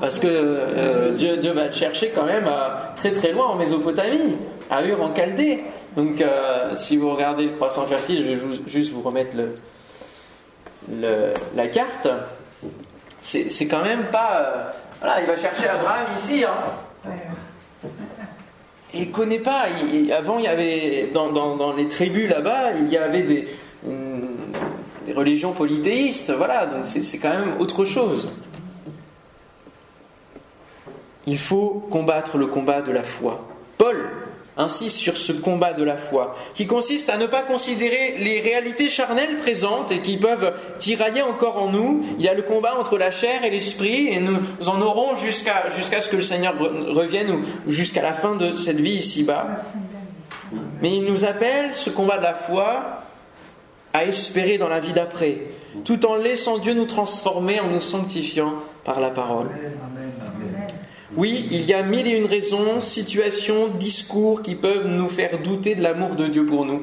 [0.00, 3.56] Parce que euh, Dieu, Dieu va le chercher quand même euh, très très loin en
[3.56, 4.36] Mésopotamie,
[4.70, 5.64] à Ur en Chaldée.
[5.96, 11.66] Donc euh, si vous regardez le croissant fertile, je vais juste vous remettre le- la
[11.68, 12.08] carte.
[13.48, 14.38] C'est quand même pas.
[14.40, 14.62] euh,
[15.00, 16.44] voilà, il va chercher Abraham ici.
[16.44, 17.10] Hein.
[18.94, 19.66] Et il connaît pas.
[20.16, 23.46] avant, il y avait dans, dans- dans les tribus là-bas, il y avait des,
[23.86, 24.28] une-
[25.06, 26.30] des religions polythéistes.
[26.32, 28.30] Voilà, donc c'est quand même autre chose.
[31.26, 33.46] Il faut combattre le combat de la foi.
[33.76, 34.08] Paul
[34.58, 38.88] insiste sur ce combat de la foi, qui consiste à ne pas considérer les réalités
[38.88, 42.04] charnelles présentes et qui peuvent tirailler encore en nous.
[42.18, 45.70] Il y a le combat entre la chair et l'esprit, et nous en aurons jusqu'à
[45.70, 47.40] jusqu'à ce que le Seigneur re- revienne ou
[47.70, 49.46] jusqu'à la fin de cette vie ici-bas.
[50.82, 53.02] Mais il nous appelle, ce combat de la foi,
[53.92, 55.38] à espérer dans la vie d'après,
[55.84, 58.54] tout en laissant Dieu nous transformer, en nous sanctifiant
[58.84, 59.46] par la parole.
[59.46, 60.10] Amen.
[61.18, 65.74] Oui, il y a mille et une raisons, situations, discours qui peuvent nous faire douter
[65.74, 66.82] de l'amour de Dieu pour nous,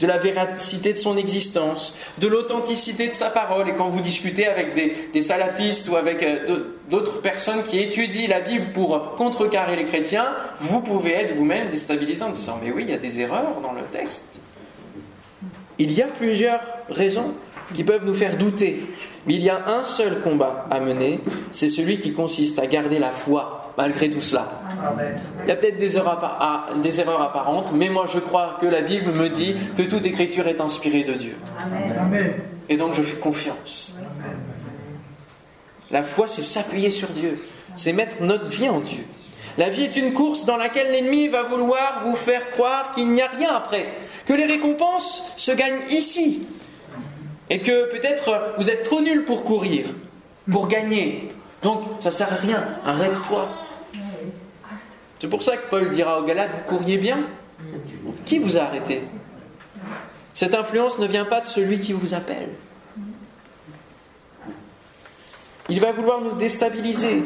[0.00, 3.68] de la véracité de son existence, de l'authenticité de sa parole.
[3.68, 4.74] Et quand vous discutez avec
[5.12, 9.84] des, salafistes ou avec euh, d'au- d'autres personnes qui étudient la Bible pour contrecarrer les
[9.86, 10.28] chrétiens,
[10.60, 13.72] vous pouvez être vous-même déstabilisé en disant Mais oui, il y a des erreurs dans
[13.72, 14.26] le texte.
[15.80, 17.34] Il y a plusieurs raisons
[17.74, 18.82] qui peuvent nous faire douter.
[19.26, 21.20] Mais il y a un seul combat à mener,
[21.52, 24.60] c'est celui qui consiste à garder la foi malgré tout cela.
[24.86, 25.18] Amen.
[25.42, 28.56] Il y a peut-être des, erreurs appa- ah, des erreurs apparentes, mais moi je crois
[28.60, 31.36] que la Bible me dit que toute écriture est inspirée de Dieu.
[31.98, 32.34] Amen.
[32.68, 33.96] Et donc je fais confiance.
[33.98, 34.36] Amen.
[35.90, 37.42] La foi, c'est s'appuyer sur Dieu,
[37.76, 39.04] c'est mettre notre vie en Dieu.
[39.56, 43.22] La vie est une course dans laquelle l'ennemi va vouloir vous faire croire qu'il n'y
[43.22, 43.86] a rien après,
[44.26, 46.42] que les récompenses se gagnent ici,
[47.50, 49.86] et que peut-être vous êtes trop nul pour courir,
[50.50, 51.32] pour gagner.
[51.62, 53.48] Donc ça sert à rien, arrête-toi.
[55.20, 57.18] C'est pour ça que Paul dira aux Galates, vous couriez bien?
[58.26, 59.02] Qui vous a arrêté?
[60.34, 62.50] Cette influence ne vient pas de celui qui vous appelle.
[65.68, 67.22] Il va vouloir nous déstabiliser.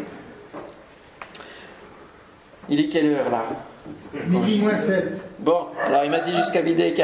[2.69, 3.45] Il est quelle heure là?
[4.27, 5.13] Midi moins 7.
[5.39, 6.95] Bon, alors il m'a dit jusqu'à midi.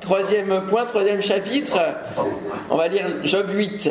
[0.00, 1.80] Troisième point, troisième chapitre.
[2.70, 3.90] On va lire Job 8.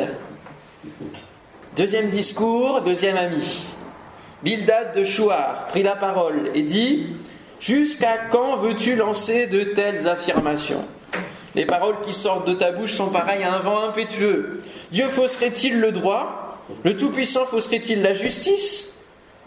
[1.76, 3.68] Deuxième discours, deuxième ami.
[4.42, 7.08] Bildad de Chouar prit la parole et dit
[7.60, 10.84] Jusqu'à quand veux-tu lancer de telles affirmations?
[11.54, 14.62] Les paroles qui sortent de ta bouche sont pareilles à un vent impétueux.
[14.92, 16.58] Dieu fausserait-il le droit?
[16.84, 18.95] Le Tout-Puissant fausserait-il la justice?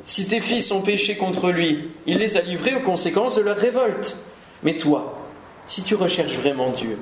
[0.06, 3.58] Si tes fils ont péché contre lui, il les a livrés aux conséquences de leur
[3.58, 4.18] révolte.
[4.64, 5.20] Mais toi,
[5.68, 6.97] si tu recherches vraiment Dieu,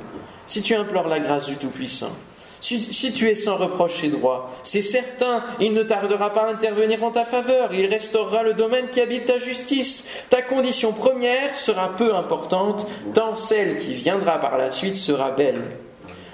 [0.45, 2.11] si tu implores la grâce du Tout-Puissant,
[2.59, 6.51] si, si tu es sans reproche et droit, c'est certain, il ne tardera pas à
[6.51, 10.07] intervenir en ta faveur, il restaurera le domaine qui habite ta justice.
[10.29, 15.61] Ta condition première sera peu importante, tant celle qui viendra par la suite sera belle.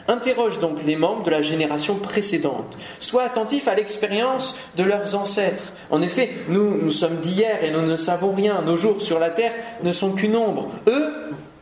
[0.07, 2.77] Interroge donc les membres de la génération précédente.
[2.99, 5.71] Sois attentif à l'expérience de leurs ancêtres.
[5.91, 8.61] En effet, nous, nous sommes d'hier et nous ne savons rien.
[8.61, 10.69] Nos jours sur la terre ne sont qu'une ombre.
[10.87, 11.13] Eux,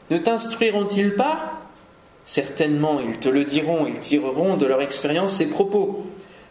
[0.09, 1.53] ne t'instruiront-ils pas?
[2.25, 6.05] Certainement, ils te le diront, ils tireront de leur expérience ces propos.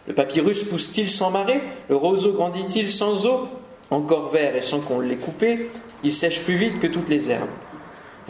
[0.06, 1.60] Le papyrus pousse-t-il sans marée?
[1.88, 3.48] Le roseau grandit-il sans eau?
[3.90, 5.70] Encore vert et sans qu'on l'ait coupé,
[6.04, 7.48] il sèche plus vite que toutes les herbes.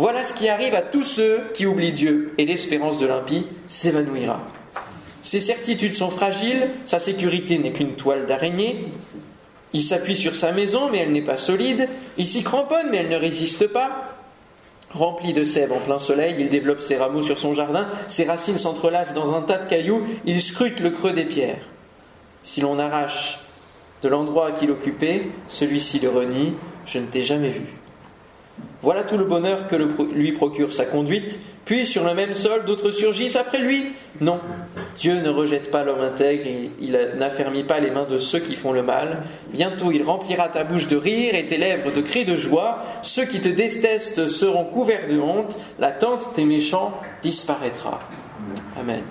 [0.01, 4.40] Voilà ce qui arrive à tous ceux qui oublient Dieu, et l'espérance de l'impie s'évanouira.
[5.20, 8.86] Ses certitudes sont fragiles, sa sécurité n'est qu'une toile d'araignée.
[9.74, 11.86] Il s'appuie sur sa maison, mais elle n'est pas solide.
[12.16, 14.16] Il s'y cramponne, mais elle ne résiste pas.
[14.90, 18.57] Rempli de sève en plein soleil, il développe ses rameaux sur son jardin, ses racines
[18.57, 21.61] s'entrelacent dans un tas de cailloux, il scrute le creux des pierres.
[22.40, 23.40] Si l'on arrache
[24.03, 26.55] de l'endroit qu'il occupait, celui-ci le renie,
[26.86, 27.79] je ne t'ai jamais vu.
[28.82, 31.38] Voilà tout le bonheur que lui procure sa conduite.
[31.66, 33.92] Puis sur le même sol, d'autres surgissent après lui.
[34.20, 34.40] Non,
[34.96, 38.56] Dieu ne rejette pas l'homme intègre, il, il n'affermit pas les mains de ceux qui
[38.56, 39.18] font le mal.
[39.52, 42.82] Bientôt il remplira ta bouche de rire et tes lèvres de cris de joie.
[43.02, 48.00] Ceux qui te détestent seront couverts de honte, la tente des méchants disparaîtra.
[48.80, 49.02] Amen.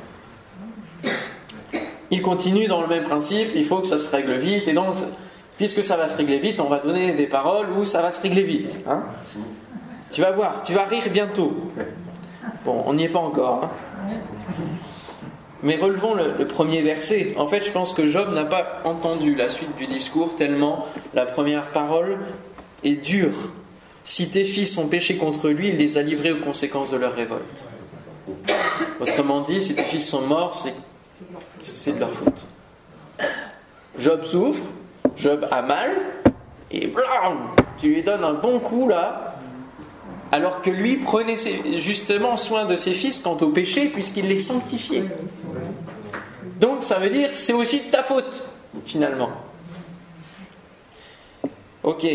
[2.12, 4.96] Il continue dans le même principe, il faut que ça se règle vite, et donc,
[5.58, 8.22] puisque ça va se régler vite, on va donner des paroles où ça va se
[8.22, 8.80] régler vite.
[8.88, 9.04] hein.
[10.12, 11.54] Tu vas voir, tu vas rire bientôt.
[12.66, 13.64] Bon, on n'y est pas encore.
[13.64, 13.70] hein.
[15.62, 17.34] Mais relevons le, premier verset.
[17.38, 21.26] En fait, je pense que Job n'a pas entendu la suite du discours tellement la
[21.26, 22.18] première parole
[22.84, 23.50] est dure.
[24.06, 27.14] Si tes fils ont péché contre lui, il les a livrés aux conséquences de leur
[27.14, 27.66] révolte.
[29.02, 30.74] Autrement dit, si tes fils sont morts, c'est
[31.62, 32.48] c'est de leur faute.
[33.98, 34.64] Job souffre,
[35.18, 35.92] Job a mal,
[36.72, 37.38] et blam,
[37.78, 39.29] tu lui donnes un bon coup là,
[40.32, 41.36] alors que lui prenait
[41.78, 45.04] justement soin de ses fils quant au péché, puisqu'il les sanctifiait.
[46.60, 48.50] Donc ça veut dire c'est aussi de ta faute,
[48.86, 49.30] finalement.
[51.84, 52.06] Ok,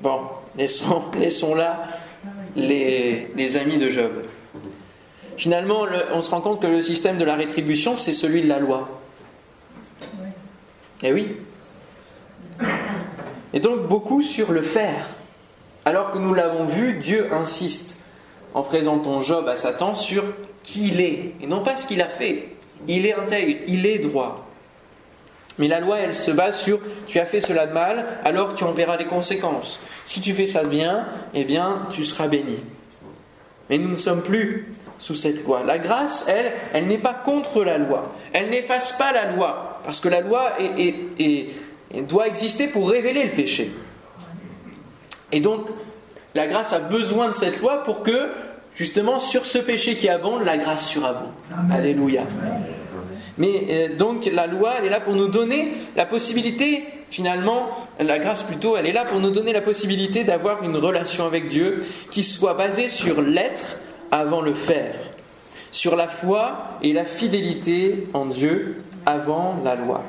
[0.00, 0.20] bon,
[0.56, 1.86] laissons, là
[2.56, 4.10] les, amis de Job.
[5.36, 8.48] Finalement, le- on se rend compte que le système de la rétribution, c'est celui de
[8.48, 9.00] la loi.
[11.02, 11.28] Eh oui.
[13.54, 15.08] Et donc beaucoup sur le faire.
[15.84, 17.98] Alors que nous l'avons vu, Dieu insiste
[18.54, 20.24] en présentant Job à Satan sur
[20.62, 22.48] qui il est, et non pas ce qu'il a fait.
[22.86, 24.46] Il est intègre, il est droit.
[25.58, 28.64] Mais la loi, elle se base sur tu as fait cela de mal, alors tu
[28.64, 29.80] en verras les conséquences.
[30.06, 32.58] Si tu fais ça de bien, eh bien, tu seras béni.
[33.68, 35.62] Mais nous ne sommes plus sous cette loi.
[35.64, 38.12] La grâce, elle, elle n'est pas contre la loi.
[38.32, 39.80] Elle n'efface pas la loi.
[39.84, 40.52] Parce que la loi
[42.08, 43.72] doit exister pour révéler le péché.
[45.32, 45.66] Et donc,
[46.34, 48.28] la grâce a besoin de cette loi pour que,
[48.74, 51.32] justement, sur ce péché qui abonde, la grâce surabonde.
[51.72, 52.22] Alléluia.
[53.38, 58.18] Mais euh, donc la loi, elle est là pour nous donner la possibilité, finalement, la
[58.18, 61.84] grâce plutôt, elle est là pour nous donner la possibilité d'avoir une relation avec Dieu
[62.10, 63.76] qui soit basée sur l'être
[64.10, 64.94] avant le faire,
[65.70, 70.02] sur la foi et la fidélité en Dieu avant la loi.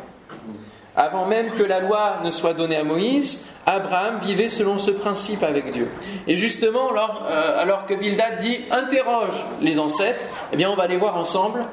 [0.95, 5.43] Avant même que la loi ne soit donnée à Moïse, Abraham vivait selon ce principe
[5.43, 5.89] avec Dieu.
[6.28, 10.84] Et justement, alors, euh, alors que Bildad dit interroge les ancêtres, eh bien on va
[10.84, 11.66] aller voir ensemble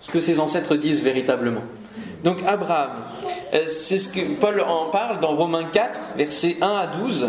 [0.00, 1.62] ce que ses ancêtres disent véritablement.
[2.24, 2.92] Donc Abraham,
[3.52, 7.28] euh, c'est ce que Paul en parle dans Romains 4, versets 1 à 12.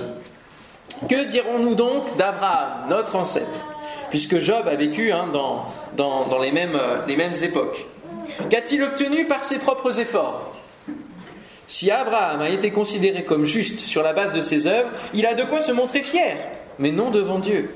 [1.09, 3.59] Que dirons-nous donc d'Abraham, notre ancêtre?
[4.09, 5.65] Puisque Job a vécu hein, dans,
[5.99, 7.85] euh, les mêmes époques.
[8.49, 10.56] Qu'a-t-il obtenu par ses propres efforts?
[11.67, 15.33] Si Abraham a été considéré comme juste sur la base de ses œuvres, il a
[15.33, 16.37] de quoi se montrer fier,
[16.79, 17.69] mais non devant Dieu.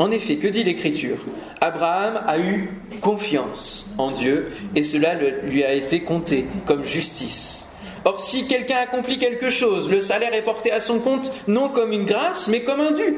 [0.00, 1.18] En effet, que dit l'Écriture?
[1.60, 2.70] Abraham a eu
[3.00, 7.68] confiance en Dieu et cela lui a été compté comme justice.
[8.04, 11.92] Or, si quelqu'un accomplit quelque chose, le salaire est porté à son compte non comme
[11.92, 13.16] une grâce, mais comme un dû.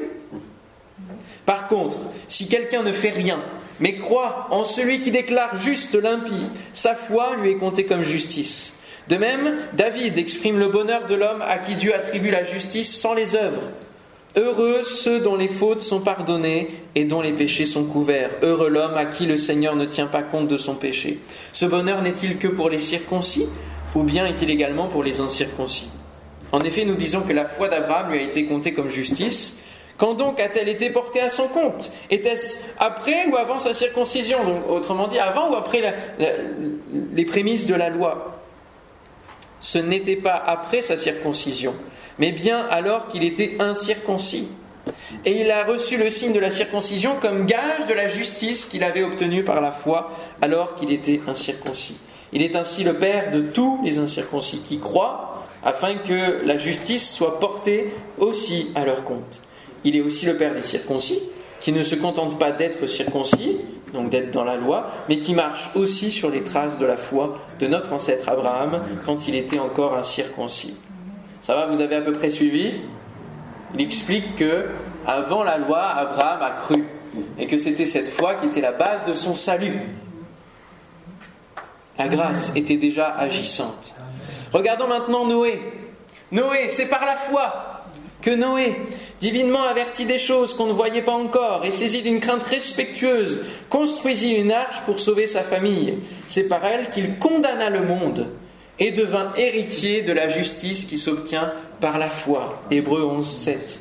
[1.45, 3.43] Par contre, si quelqu'un ne fait rien,
[3.79, 8.80] mais croit en celui qui déclare juste l'impie, sa foi lui est comptée comme justice.
[9.11, 13.13] De même, David exprime le bonheur de l'homme à qui Dieu attribue la justice sans
[13.13, 13.63] les œuvres.
[14.37, 18.31] Heureux ceux dont les fautes sont pardonnées et dont les péchés sont couverts.
[18.43, 21.19] Heureux l'homme à qui le Seigneur ne tient pas compte de son péché.
[21.53, 23.49] Ce bonheur n'est-il que pour les circoncis
[23.97, 25.91] ou bien est-il également pour les incirconcis?
[26.53, 29.59] En effet, nous disons que la foi d'Abraham lui a été comptée comme justice.
[29.99, 31.91] Quand donc a-t-elle été portée à son compte?
[32.11, 34.39] Était-ce après ou avant sa circoncision?
[34.69, 35.83] Autrement dit, avant ou après
[37.13, 38.30] les prémices de la loi?
[39.61, 41.75] Ce n'était pas après sa circoncision,
[42.19, 44.49] mais bien alors qu'il était incirconcis.
[45.25, 48.83] Et il a reçu le signe de la circoncision comme gage de la justice qu'il
[48.83, 51.99] avait obtenue par la foi alors qu'il était incirconcis.
[52.33, 57.13] Il est ainsi le Père de tous les incirconcis qui croient afin que la justice
[57.13, 59.41] soit portée aussi à leur compte.
[59.85, 61.21] Il est aussi le Père des circoncis
[61.61, 63.59] qui ne se contentent pas d'être circoncis,
[63.93, 67.39] donc d'être dans la loi, mais qui marchent aussi sur les traces de la foi
[67.59, 70.77] de notre ancêtre Abraham quand il était encore incirconcis.
[71.43, 72.75] Ça va, vous avez à peu près suivi?
[73.75, 74.67] Il explique que
[75.07, 76.85] avant la loi, Abraham a cru
[77.39, 79.81] et que c'était cette foi qui était la base de son salut.
[81.99, 83.95] La grâce était déjà agissante.
[84.53, 85.61] Regardons maintenant Noé.
[86.33, 87.70] Noé, c'est par la foi
[88.23, 88.77] que Noé,
[89.21, 94.35] divinement averti des choses qu'on ne voyait pas encore et saisi d'une crainte respectueuse, construisit
[94.35, 95.95] une arche pour sauver sa famille.
[96.27, 98.29] C'est par elle qu'il condamna le monde
[98.79, 102.63] et devint héritier de la justice qui s'obtient par la foi.
[102.71, 103.81] Hébreux 11, 7.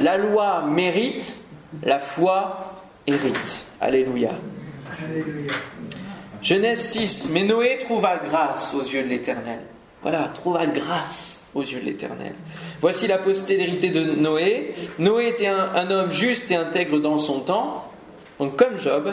[0.00, 1.34] La loi mérite,
[1.82, 2.74] la foi
[3.06, 3.66] hérite.
[3.80, 4.30] Alléluia.
[5.02, 5.52] Alléluia.
[6.42, 7.30] Genèse 6.
[7.32, 9.60] Mais Noé trouva grâce aux yeux de l'Éternel.
[10.02, 12.34] Voilà, trouva grâce aux yeux de l'Éternel.
[12.80, 14.74] Voici la postérité de Noé.
[14.98, 17.90] Noé était un, homme juste et intègre dans son temps,
[18.38, 19.12] donc comme Job.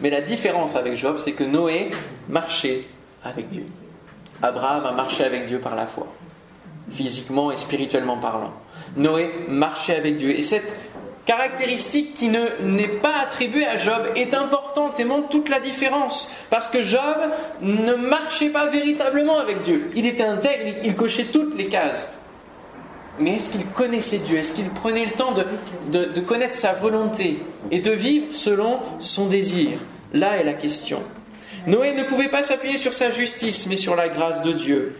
[0.00, 1.90] Mais la différence avec Job, c'est que Noé
[2.28, 2.82] marchait
[3.24, 3.64] avec Dieu.
[4.42, 6.06] Abraham a marché avec Dieu par la foi,
[6.90, 8.52] physiquement et spirituellement parlant.
[8.96, 10.36] Noé marchait avec Dieu.
[10.36, 10.74] Et cette
[11.26, 16.32] caractéristique qui ne n'est pas attribuée à Job est importante et montre toute la différence.
[16.50, 17.16] Parce que Job
[17.60, 19.90] ne marchait pas véritablement avec Dieu.
[19.96, 22.12] Il était intègre, il cochait toutes les cases.
[23.18, 24.38] Mais est-ce qu'il connaissait Dieu?
[24.38, 25.44] Est-ce qu'il prenait le temps de,
[25.90, 29.78] de, de connaître sa volonté et de vivre selon son désir?
[30.12, 31.02] Là est la question.
[31.66, 34.96] Noé ne pouvait pas s'appuyer sur sa justice, mais sur la grâce de Dieu.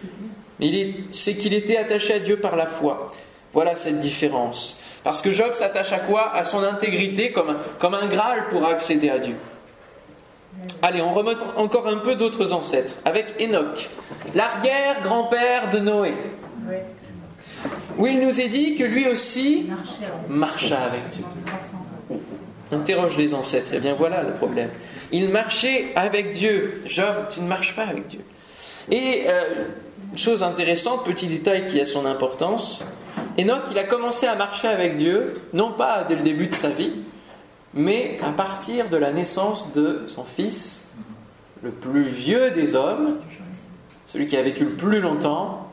[1.11, 3.13] C'est qu'il était attaché à Dieu par la foi.
[3.53, 4.76] Voilà cette différence.
[5.07, 6.35] Parce que Job s'attache à quoi?
[6.35, 9.37] À son intégrité comme, comme un Graal pour accéder à Dieu.
[10.81, 13.89] Allez, on remonte encore un peu d'autres ancêtres, avec Enoch,
[14.35, 16.13] l'arrière-grand-père de Noé,
[17.97, 19.69] où il nous est dit que lui aussi
[20.27, 21.23] marcha avec Dieu.
[22.73, 24.71] Interroge les ancêtres, et bien voilà le problème.
[25.13, 26.83] Il marchait avec Dieu.
[26.85, 28.25] Job, tu ne marches pas avec Dieu.
[28.91, 29.67] Et euh,
[30.17, 32.85] chose intéressante, petit détail qui a son importance,
[33.39, 36.69] Enoch, il a commencé à marcher avec Dieu, non pas dès le début de sa
[36.69, 36.93] vie,
[37.73, 40.89] mais à partir de la naissance de son fils,
[41.61, 43.17] le plus vieux des hommes,
[44.07, 45.69] celui qui a vécu le plus longtemps.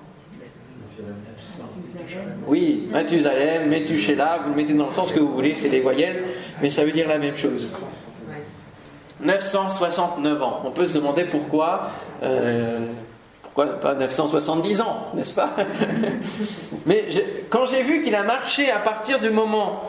[2.47, 6.23] Oui, Mathusalem, Methuselah, vous le mettez dans le sens que vous voulez, c'est des voyelles,
[6.61, 7.73] mais ça veut dire la même chose.
[9.21, 10.61] 969 ans.
[10.65, 11.91] On peut se demander pourquoi.
[12.23, 13.14] Euh, pourquoi
[13.55, 15.51] pas 970 ans, n'est-ce pas
[16.87, 17.07] Mais
[17.51, 19.83] quand j'ai vu qu'il a marché à partir du moment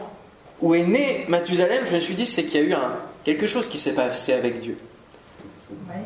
[0.62, 2.94] où est né Mathusalem, je me suis dit c'est qu'il y a eu un,
[3.24, 4.78] quelque chose qui s'est passé avec Dieu.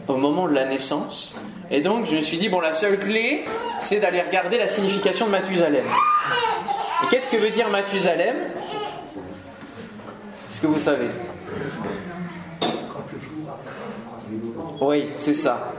[0.08, 1.36] Au moment de la naissance.
[1.70, 3.46] Et donc je me suis dit bon la seule clé
[3.80, 5.86] c'est d'aller regarder la signification de Mathusalem.
[7.04, 8.36] Et qu'est-ce que veut dire Mathusalem?
[10.50, 11.08] Est-ce que vous savez?
[14.82, 15.74] Oui, c'est ça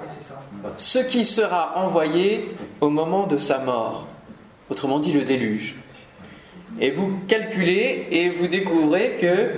[0.76, 4.06] ce qui sera envoyé au moment de sa mort,
[4.68, 5.76] autrement dit le déluge.
[6.80, 9.50] Et vous calculez et vous découvrez que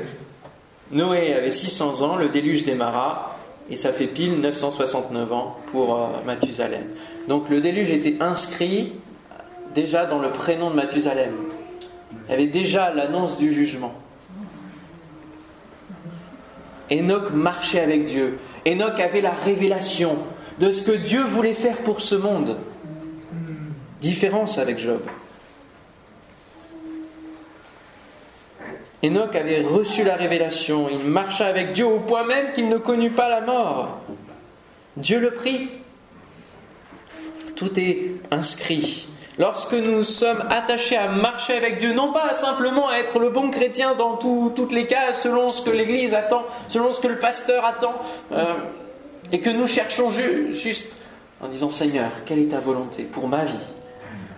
[0.91, 3.39] Noé avait 600 ans, le déluge démarra,
[3.71, 6.85] et ça fait pile 969 ans pour euh, Mathusalem.
[7.29, 8.93] Donc le déluge était inscrit
[9.75, 11.33] déjà dans le prénom de Mathusalem.
[12.27, 13.95] Il y avait déjà l'annonce du jugement.
[16.91, 18.39] Enoch marchait avec Dieu.
[18.67, 20.19] Enoch avait la révélation
[20.59, 22.59] de ce que Dieu voulait faire pour ce monde.
[24.01, 25.01] Différence avec Job.
[29.05, 33.11] Enoch avait reçu la révélation, il marcha avec Dieu au point même qu'il ne connut
[33.11, 34.01] pas la mort.
[34.97, 35.71] Dieu le prit.
[37.57, 39.09] Tout est inscrit.
[39.39, 43.51] Lorsque nous sommes attachés à marcher avec Dieu, non pas simplement à être le bon
[43.51, 47.65] chrétien dans toutes les cas, selon ce que l'Église attend, selon ce que le pasteur
[47.65, 47.95] attend,
[48.33, 48.55] euh,
[49.33, 50.99] et que nous cherchons juste
[51.41, 53.55] en disant Seigneur, quelle est ta volonté pour ma vie?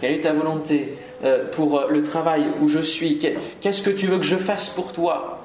[0.01, 3.21] Quelle est ta volonté euh, pour euh, le travail où je suis?
[3.61, 5.43] Qu'est-ce que tu veux que je fasse pour toi?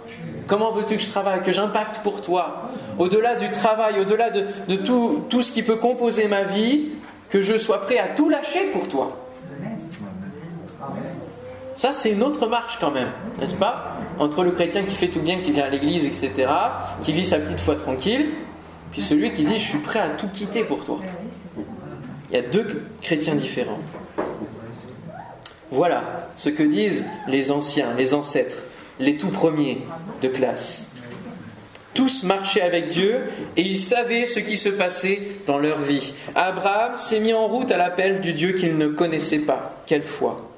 [0.47, 2.69] Comment veux-tu que je travaille, que j'impacte pour toi?
[2.97, 6.89] Au-delà du travail, au-delà de, tout, tout ce qui peut composer ma vie,
[7.29, 9.17] que je sois prêt à tout lâcher pour toi.
[11.75, 13.95] Ça, c'est une autre marche quand même, n'est-ce pas?
[14.17, 16.51] Entre le chrétien qui fait tout bien, qui vient à l'église, etc.,
[17.03, 18.31] qui vit sa petite foi tranquille,
[18.99, 20.99] celui qui dit je suis prêt à tout quitter pour toi.
[22.29, 23.79] Il y a deux chrétiens différents.
[25.71, 28.63] Voilà ce que disent les anciens, les ancêtres,
[28.99, 29.79] les tout premiers
[30.21, 30.87] de classe.
[31.93, 33.19] Tous marchaient avec Dieu
[33.57, 36.13] et ils savaient ce qui se passait dans leur vie.
[36.35, 39.81] Abraham s'est mis en route à l'appel du Dieu qu'il ne connaissait pas.
[39.85, 40.49] Quelle foi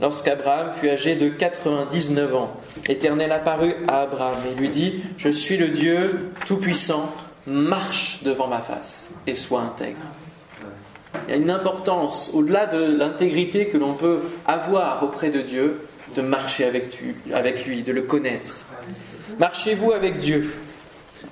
[0.00, 5.56] Lorsqu'Abraham fut âgé de 99 ans, l'Éternel apparut à Abraham et lui dit, Je suis
[5.56, 7.10] le Dieu Tout-Puissant,
[7.46, 9.98] marche devant ma face et sois intègre.
[11.26, 15.86] Il y a une importance, au-delà de l'intégrité que l'on peut avoir auprès de Dieu,
[16.14, 18.56] de marcher avec, lui, de le connaître.
[19.38, 20.54] Marchez-vous avec Dieu,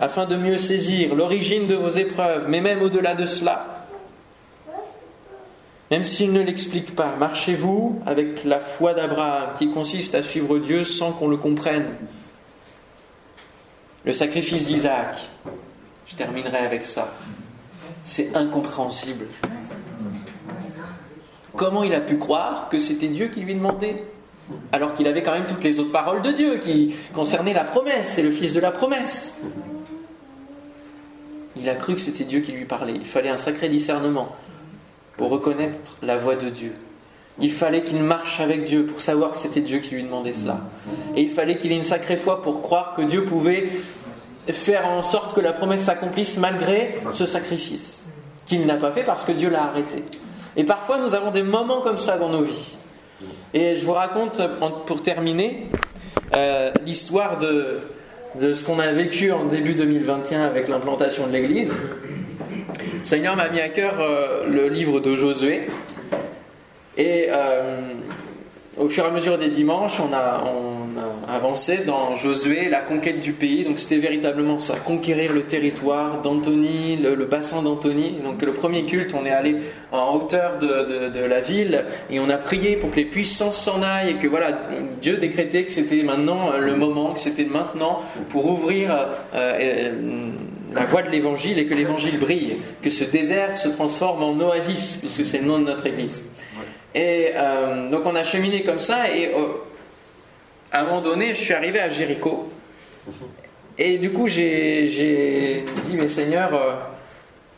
[0.00, 3.86] afin de mieux saisir l'origine de vos épreuves, mais même au-delà de cela.
[5.90, 10.82] Même s'il ne l'explique pas, marchez-vous avec la foi d'Abraham, qui consiste à suivre Dieu
[10.82, 11.86] sans qu'on le comprenne.
[14.04, 15.16] Le sacrifice d'Isaac,
[16.06, 17.12] je terminerai avec ça.
[18.04, 19.26] C'est incompréhensible.
[21.56, 24.04] Comment il a pu croire que c'était Dieu qui lui demandait
[24.72, 28.10] alors qu'il avait quand même toutes les autres paroles de Dieu qui concernaient la promesse,
[28.12, 29.40] c'est le fils de la promesse?
[31.56, 32.94] Il a cru que c'était Dieu qui lui parlait.
[32.94, 34.34] Il fallait un sacré discernement
[35.16, 36.72] pour reconnaître la voix de Dieu.
[37.40, 40.60] Il fallait qu'il marche avec Dieu pour savoir que c'était Dieu qui lui demandait cela.
[41.16, 43.70] Et il fallait qu'il ait une sacrée foi pour croire que Dieu pouvait
[44.52, 48.04] faire en sorte que la promesse s'accomplisse malgré ce sacrifice,
[48.46, 50.04] qu'il n'a pas fait parce que Dieu l'a arrêté.
[50.56, 52.76] Et parfois, nous avons des moments comme ça dans nos vies.
[53.52, 54.40] Et je vous raconte,
[54.86, 55.68] pour terminer,
[56.36, 57.80] euh, l'histoire de,
[58.40, 61.76] de ce qu'on a vécu en début 2021 avec l'implantation de l'Église.
[62.78, 65.68] Le Seigneur m'a mis à cœur euh, le livre de Josué.
[66.96, 67.80] Et euh,
[68.76, 70.42] au fur et à mesure des dimanches, on a,
[70.98, 73.64] a avancé dans Josué, la conquête du pays.
[73.64, 78.16] Donc c'était véritablement ça, conquérir le territoire d'Antony, le, le bassin d'Antony.
[78.24, 79.56] Donc le premier culte, on est allé
[79.92, 83.56] en hauteur de, de- de la ville et on a prié pour que les puissances
[83.62, 84.58] s'en aillent et que voilà,
[85.00, 89.92] Dieu décrétait que c'était maintenant euh, le moment, que c'était maintenant pour ouvrir euh, euh,
[90.74, 94.96] la voie de l'évangile et que l'évangile brille, que ce désert se transforme en oasis,
[94.98, 96.24] puisque c'est le nom de notre église.
[96.96, 99.46] Et euh, donc on a cheminé comme ça et euh,
[100.74, 102.48] à un moment donné, je suis arrivé à Jéricho.
[103.78, 106.74] Et du coup, j'ai dit, mais Seigneur, euh,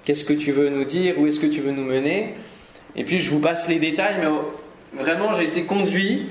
[0.04, 1.18] qu'est-ce que tu veux nous dire?
[1.18, 2.34] Où est-ce que tu veux nous mener?
[2.94, 4.42] Et puis je vous passe les détails, mais euh,
[4.92, 6.28] vraiment, j'ai été conduit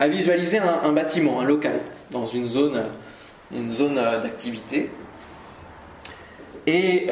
[0.00, 1.78] à visualiser un, bâtiment, un local,
[2.10, 2.82] dans une zone,
[3.54, 4.88] une zone euh, d'activité.
[6.66, 7.08] Et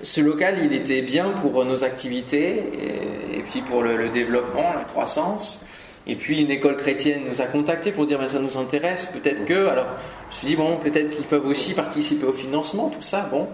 [0.00, 5.62] ce local, il était bien pour nos activités et, puis pour le développement, la croissance.
[6.06, 9.44] Et puis une école chrétienne nous a contactés pour dire mais ça nous intéresse, peut-être
[9.46, 9.68] que.
[9.68, 9.86] Alors
[10.30, 13.28] je me suis dit bon, peut-être qu'ils peuvent aussi participer au financement, tout ça.
[13.30, 13.48] Bon,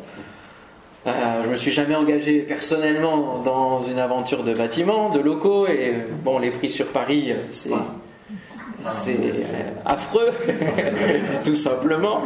[1.07, 5.95] Euh, je me suis jamais engagé personnellement dans une aventure de bâtiment, de locaux et
[6.23, 7.71] bon, les prix sur Paris, c'est
[8.85, 10.31] c'est euh, affreux,
[11.45, 12.23] tout simplement.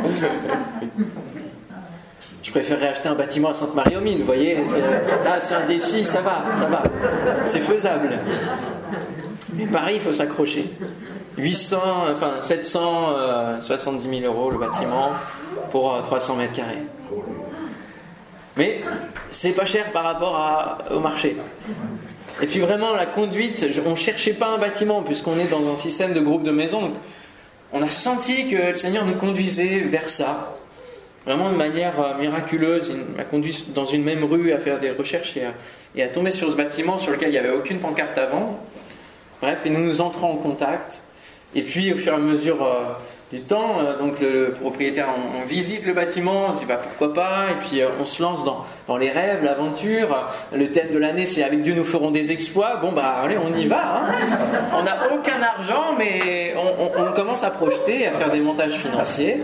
[2.42, 4.56] Je préférerais acheter un bâtiment à Sainte-Marie-aux-Mines, vous voyez.
[5.24, 6.82] Là, c'est un défi, ça va, ça va.
[7.42, 8.10] C'est faisable.
[9.56, 10.66] Mais Paris, il faut s'accrocher.
[11.38, 11.78] 800,
[12.12, 15.10] enfin 770 000 euros le bâtiment
[15.70, 16.82] pour euh, 300 mètres carrés.
[18.56, 18.82] Mais
[19.30, 21.36] c'est pas cher par rapport au marché.
[22.40, 26.12] Et puis vraiment, la conduite, on cherchait pas un bâtiment puisqu'on est dans un système
[26.12, 26.92] de groupe de maisons.
[27.72, 30.56] On a senti que le Seigneur nous conduisait vers ça.
[31.26, 32.94] Vraiment de manière euh, miraculeuse.
[32.94, 35.54] Il m'a conduit dans une même rue à faire des recherches et à,
[35.96, 38.60] et à tomber sur ce bâtiment sur lequel il n'y avait aucune pancarte avant.
[39.40, 41.00] Bref, et nous nous entrons en contact.
[41.56, 42.82] Et puis, au fur et à mesure euh,
[43.32, 45.06] du temps, euh, donc le propriétaire,
[45.40, 48.20] on, visite le bâtiment, on se dit bah, pourquoi pas, et puis euh, on se
[48.20, 50.28] lance dans, dans les rêves, l'aventure.
[50.52, 52.76] Le thème de l'année, c'est avec Dieu nous ferons des exploits.
[52.76, 53.98] Bon, bah allez, on y va.
[53.98, 54.12] hein.
[54.76, 59.42] On n'a aucun argent, mais on, on- commence à projeter, à faire des montages financiers.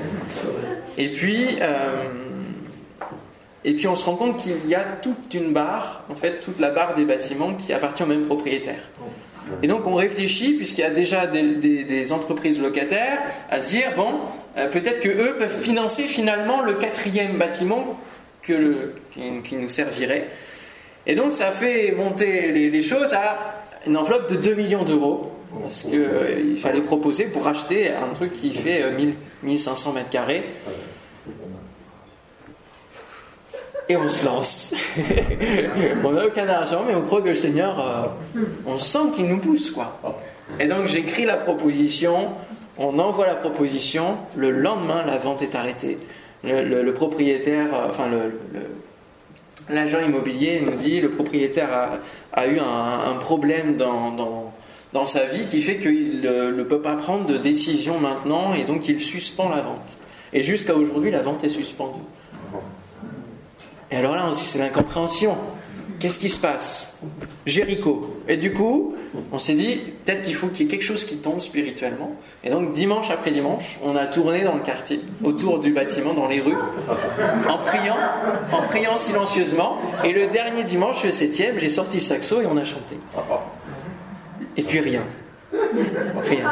[0.99, 1.59] Et puis,
[3.64, 6.59] et puis on se rend compte qu'il y a toute une barre, en fait, toute
[6.59, 8.80] la barre des bâtiments qui appartient au même propriétaire.
[9.62, 13.18] Et donc on réfléchit, puisqu'il y a déjà des, entreprises locataires,
[13.51, 14.14] à se dire, bon,
[14.57, 17.99] euh, peut-être que eux peuvent financer finalement le quatrième bâtiment
[18.43, 20.28] que qui, nous servirait.
[21.07, 23.55] Et donc ça fait monter les, choses à
[23.86, 25.32] une enveloppe de 2 millions d'euros,
[25.62, 30.45] parce qu'il fallait proposer pour acheter un truc qui fait euh, 1000 1500 mètres carrés.
[33.91, 34.72] Et on se lance.
[36.05, 37.80] on n'a aucun argent, mais on croit que le Seigneur,
[38.36, 39.99] euh, on sent qu'il nous pousse, quoi.
[40.61, 42.28] Et donc j'écris la proposition,
[42.78, 45.99] on envoie la proposition, le lendemain, la vente est arrêtée.
[46.45, 48.09] Le, propriétaire, euh, enfin
[49.68, 54.53] l'agent immobilier nous dit, le propriétaire a, a eu un, un problème dans, dans,
[54.93, 58.62] dans sa vie qui fait qu'il euh, ne peut pas prendre de décision maintenant et
[58.62, 59.97] donc il suspend la vente.
[60.32, 61.99] Et jusqu'à aujourd'hui, la vente est suspendue.
[63.91, 65.36] Et alors là, on se dit, c'est l'incompréhension.
[65.99, 66.99] Qu'est-ce qui se passe?
[67.45, 68.16] Jéricho.
[68.26, 68.95] Et du coup,
[69.32, 72.12] on s'est dit, peut-être qu'il faut qu'il y ait quelque chose qui tombe spirituellement.
[72.43, 76.26] Et donc, dimanche après dimanche, on a tourné dans le quartier, autour du bâtiment, dans
[76.26, 76.57] les rues,
[77.49, 77.97] en priant,
[78.53, 79.78] en priant silencieusement.
[80.05, 82.97] Et le dernier dimanche, le septième, j'ai sorti le saxo et on a chanté.
[84.57, 85.03] Et puis rien.
[85.53, 86.51] Rien.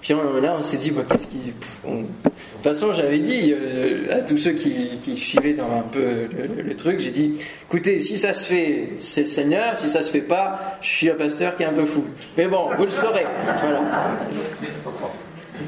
[0.00, 1.38] Puis on- là, on s'est dit, bah, qu'est-ce qui.
[1.38, 1.52] De
[1.92, 6.28] toute façon, j'avais dit euh, à tous ceux qui, qui suivaient dans un peu
[6.62, 7.36] le, truc, j'ai dit,
[7.68, 11.10] écoutez, si ça se fait, c'est le Seigneur, si ça se fait pas, je suis
[11.10, 12.04] un pasteur qui est un peu fou.
[12.36, 13.24] Mais bon, vous le saurez.
[13.62, 13.82] Voilà.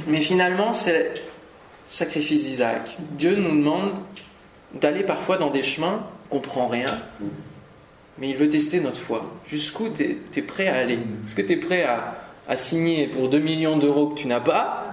[0.06, 1.20] Mais finalement, c'est le
[1.88, 2.96] sacrifice d'Isaac.
[3.12, 3.92] Dieu nous demande
[4.80, 6.98] d'aller parfois dans des chemins qu'on comprend rien,
[8.18, 9.30] mais il veut tester notre foi.
[9.46, 10.98] Jusqu'où tu es, prêt à aller?
[11.26, 14.40] Est-ce que tu es prêt à, à signer pour 2 millions d'euros que tu n'as
[14.40, 14.90] pas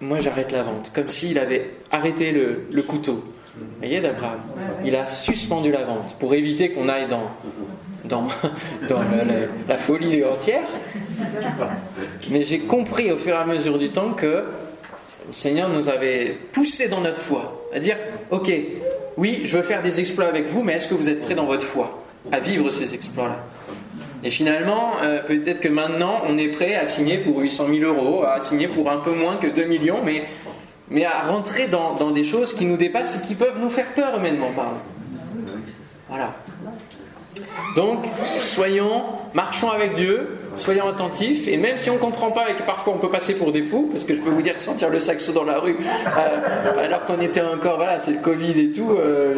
[0.00, 0.92] Moi, j'arrête la vente.
[0.94, 3.22] Comme s'il avait arrêté le, le couteau.
[3.56, 4.40] Vous voyez, d'Abraham?
[4.84, 7.30] Il a suspendu la vente pour éviter qu'on aille dans,
[8.04, 8.28] dans,
[8.88, 10.62] dans la, la- la folie entière.
[12.30, 14.44] Mais j'ai compris au fur et à mesure du temps que
[15.26, 17.96] le Seigneur nous avait poussé dans notre foi, à dire
[18.30, 18.50] Ok,
[19.18, 21.44] oui, je veux faire des exploits avec vous, mais est-ce que vous êtes prêts dans
[21.44, 23.44] votre foi à vivre ces exploits-là?
[24.22, 28.24] Et finalement, euh, peut-être que maintenant, on est prêt à signer pour 800 000 euros,
[28.24, 30.24] à signer pour un peu moins que 2 millions, mais,
[30.90, 34.18] mais à rentrer dans, des choses qui nous dépassent et qui peuvent nous faire peur
[34.18, 34.50] humainement.
[36.08, 36.34] Voilà.
[37.76, 38.04] Donc,
[38.38, 42.62] soyons, marchons avec Dieu, soyons attentifs, et même si on ne comprend pas et que
[42.62, 44.90] parfois on peut passer pour des fous, parce que je peux vous dire que sentir
[44.90, 48.72] le saxo dans la rue, euh, alors qu'on était encore, voilà, c'est le Covid et
[48.72, 49.36] tout, euh,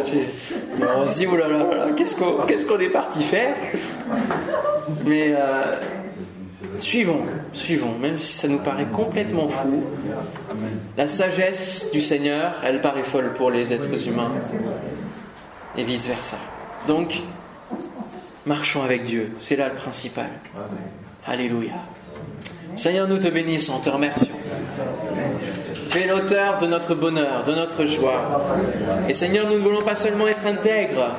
[0.97, 2.17] on se dit, oh là là, là qu'est-ce
[2.67, 3.55] qu'on est parti faire?
[5.05, 5.77] Mais euh,
[6.79, 7.23] suivons,
[7.53, 9.85] suivons, même si ça nous paraît complètement fou,
[10.97, 14.33] la sagesse du Seigneur, elle paraît folle pour les êtres humains,
[15.77, 16.37] et vice-versa.
[16.87, 17.23] Donc,
[18.47, 20.29] marchons avec Dieu, c'est là le principal.
[21.27, 21.73] Alléluia.
[22.77, 24.29] Seigneur, nous te bénissons, te remercions.
[25.89, 28.43] Tu es l'auteur de notre bonheur, de notre joie.
[29.09, 31.15] Et Seigneur, nous ne voulons pas seulement être intègres,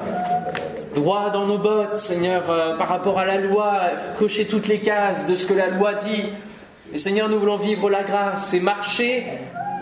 [0.93, 3.73] droits dans nos bottes, Seigneur, euh, par rapport à la loi,
[4.17, 6.23] cocher toutes les cases de ce que la loi dit.
[6.95, 9.25] Seigneur, nous voulons vivre la grâce et marcher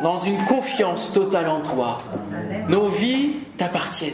[0.04, 1.98] dans une confiance totale en toi.
[2.70, 4.14] Nos vies t'appartiennent.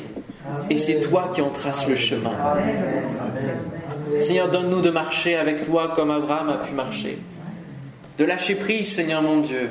[0.69, 2.35] Et c'est toi qui en traces le chemin.
[4.21, 7.19] Seigneur, donne-nous de marcher avec toi comme Abraham a pu marcher.
[8.17, 9.69] De lâcher prise, Seigneur mon Dieu,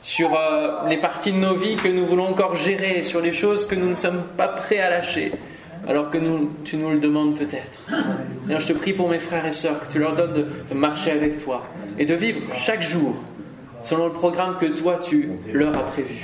[0.00, 3.66] sur euh, les parties de nos vies que nous voulons encore gérer, sur les choses
[3.66, 5.32] que nous ne sommes pas prêts à lâcher,
[5.86, 7.80] alors que nous, tu nous le demandes peut-être.
[8.42, 11.10] Seigneur, je te prie pour mes frères et sœurs, que tu leur donnes de, marcher
[11.10, 11.66] avec toi
[11.98, 13.14] et de vivre chaque jour
[13.82, 16.16] selon le programme que toi tu leur as prévu.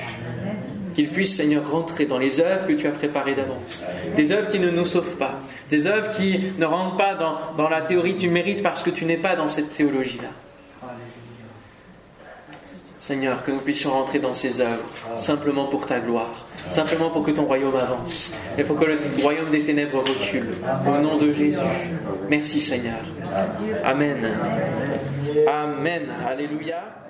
[0.94, 3.84] Qu'ils puissent, Seigneur, rentrer dans les œuvres que tu as préparées d'avance.
[4.16, 5.40] Des œuvres qui ne nous sauvent pas.
[5.68, 9.04] Des œuvres qui ne rentrent pas dans, dans la théorie du mérite parce que tu
[9.04, 10.30] n'es pas dans cette théologie-là.
[12.98, 14.82] Seigneur, que nous puissions rentrer dans ces œuvres
[15.18, 19.50] simplement pour ta gloire, simplement pour que ton royaume avance et pour que le royaume
[19.50, 20.50] des ténèbres recule.
[20.86, 21.58] Au nom de Jésus.
[22.28, 23.00] Merci Seigneur.
[23.84, 24.18] Amen.
[25.46, 26.02] Amen.
[26.26, 27.05] Alléluia.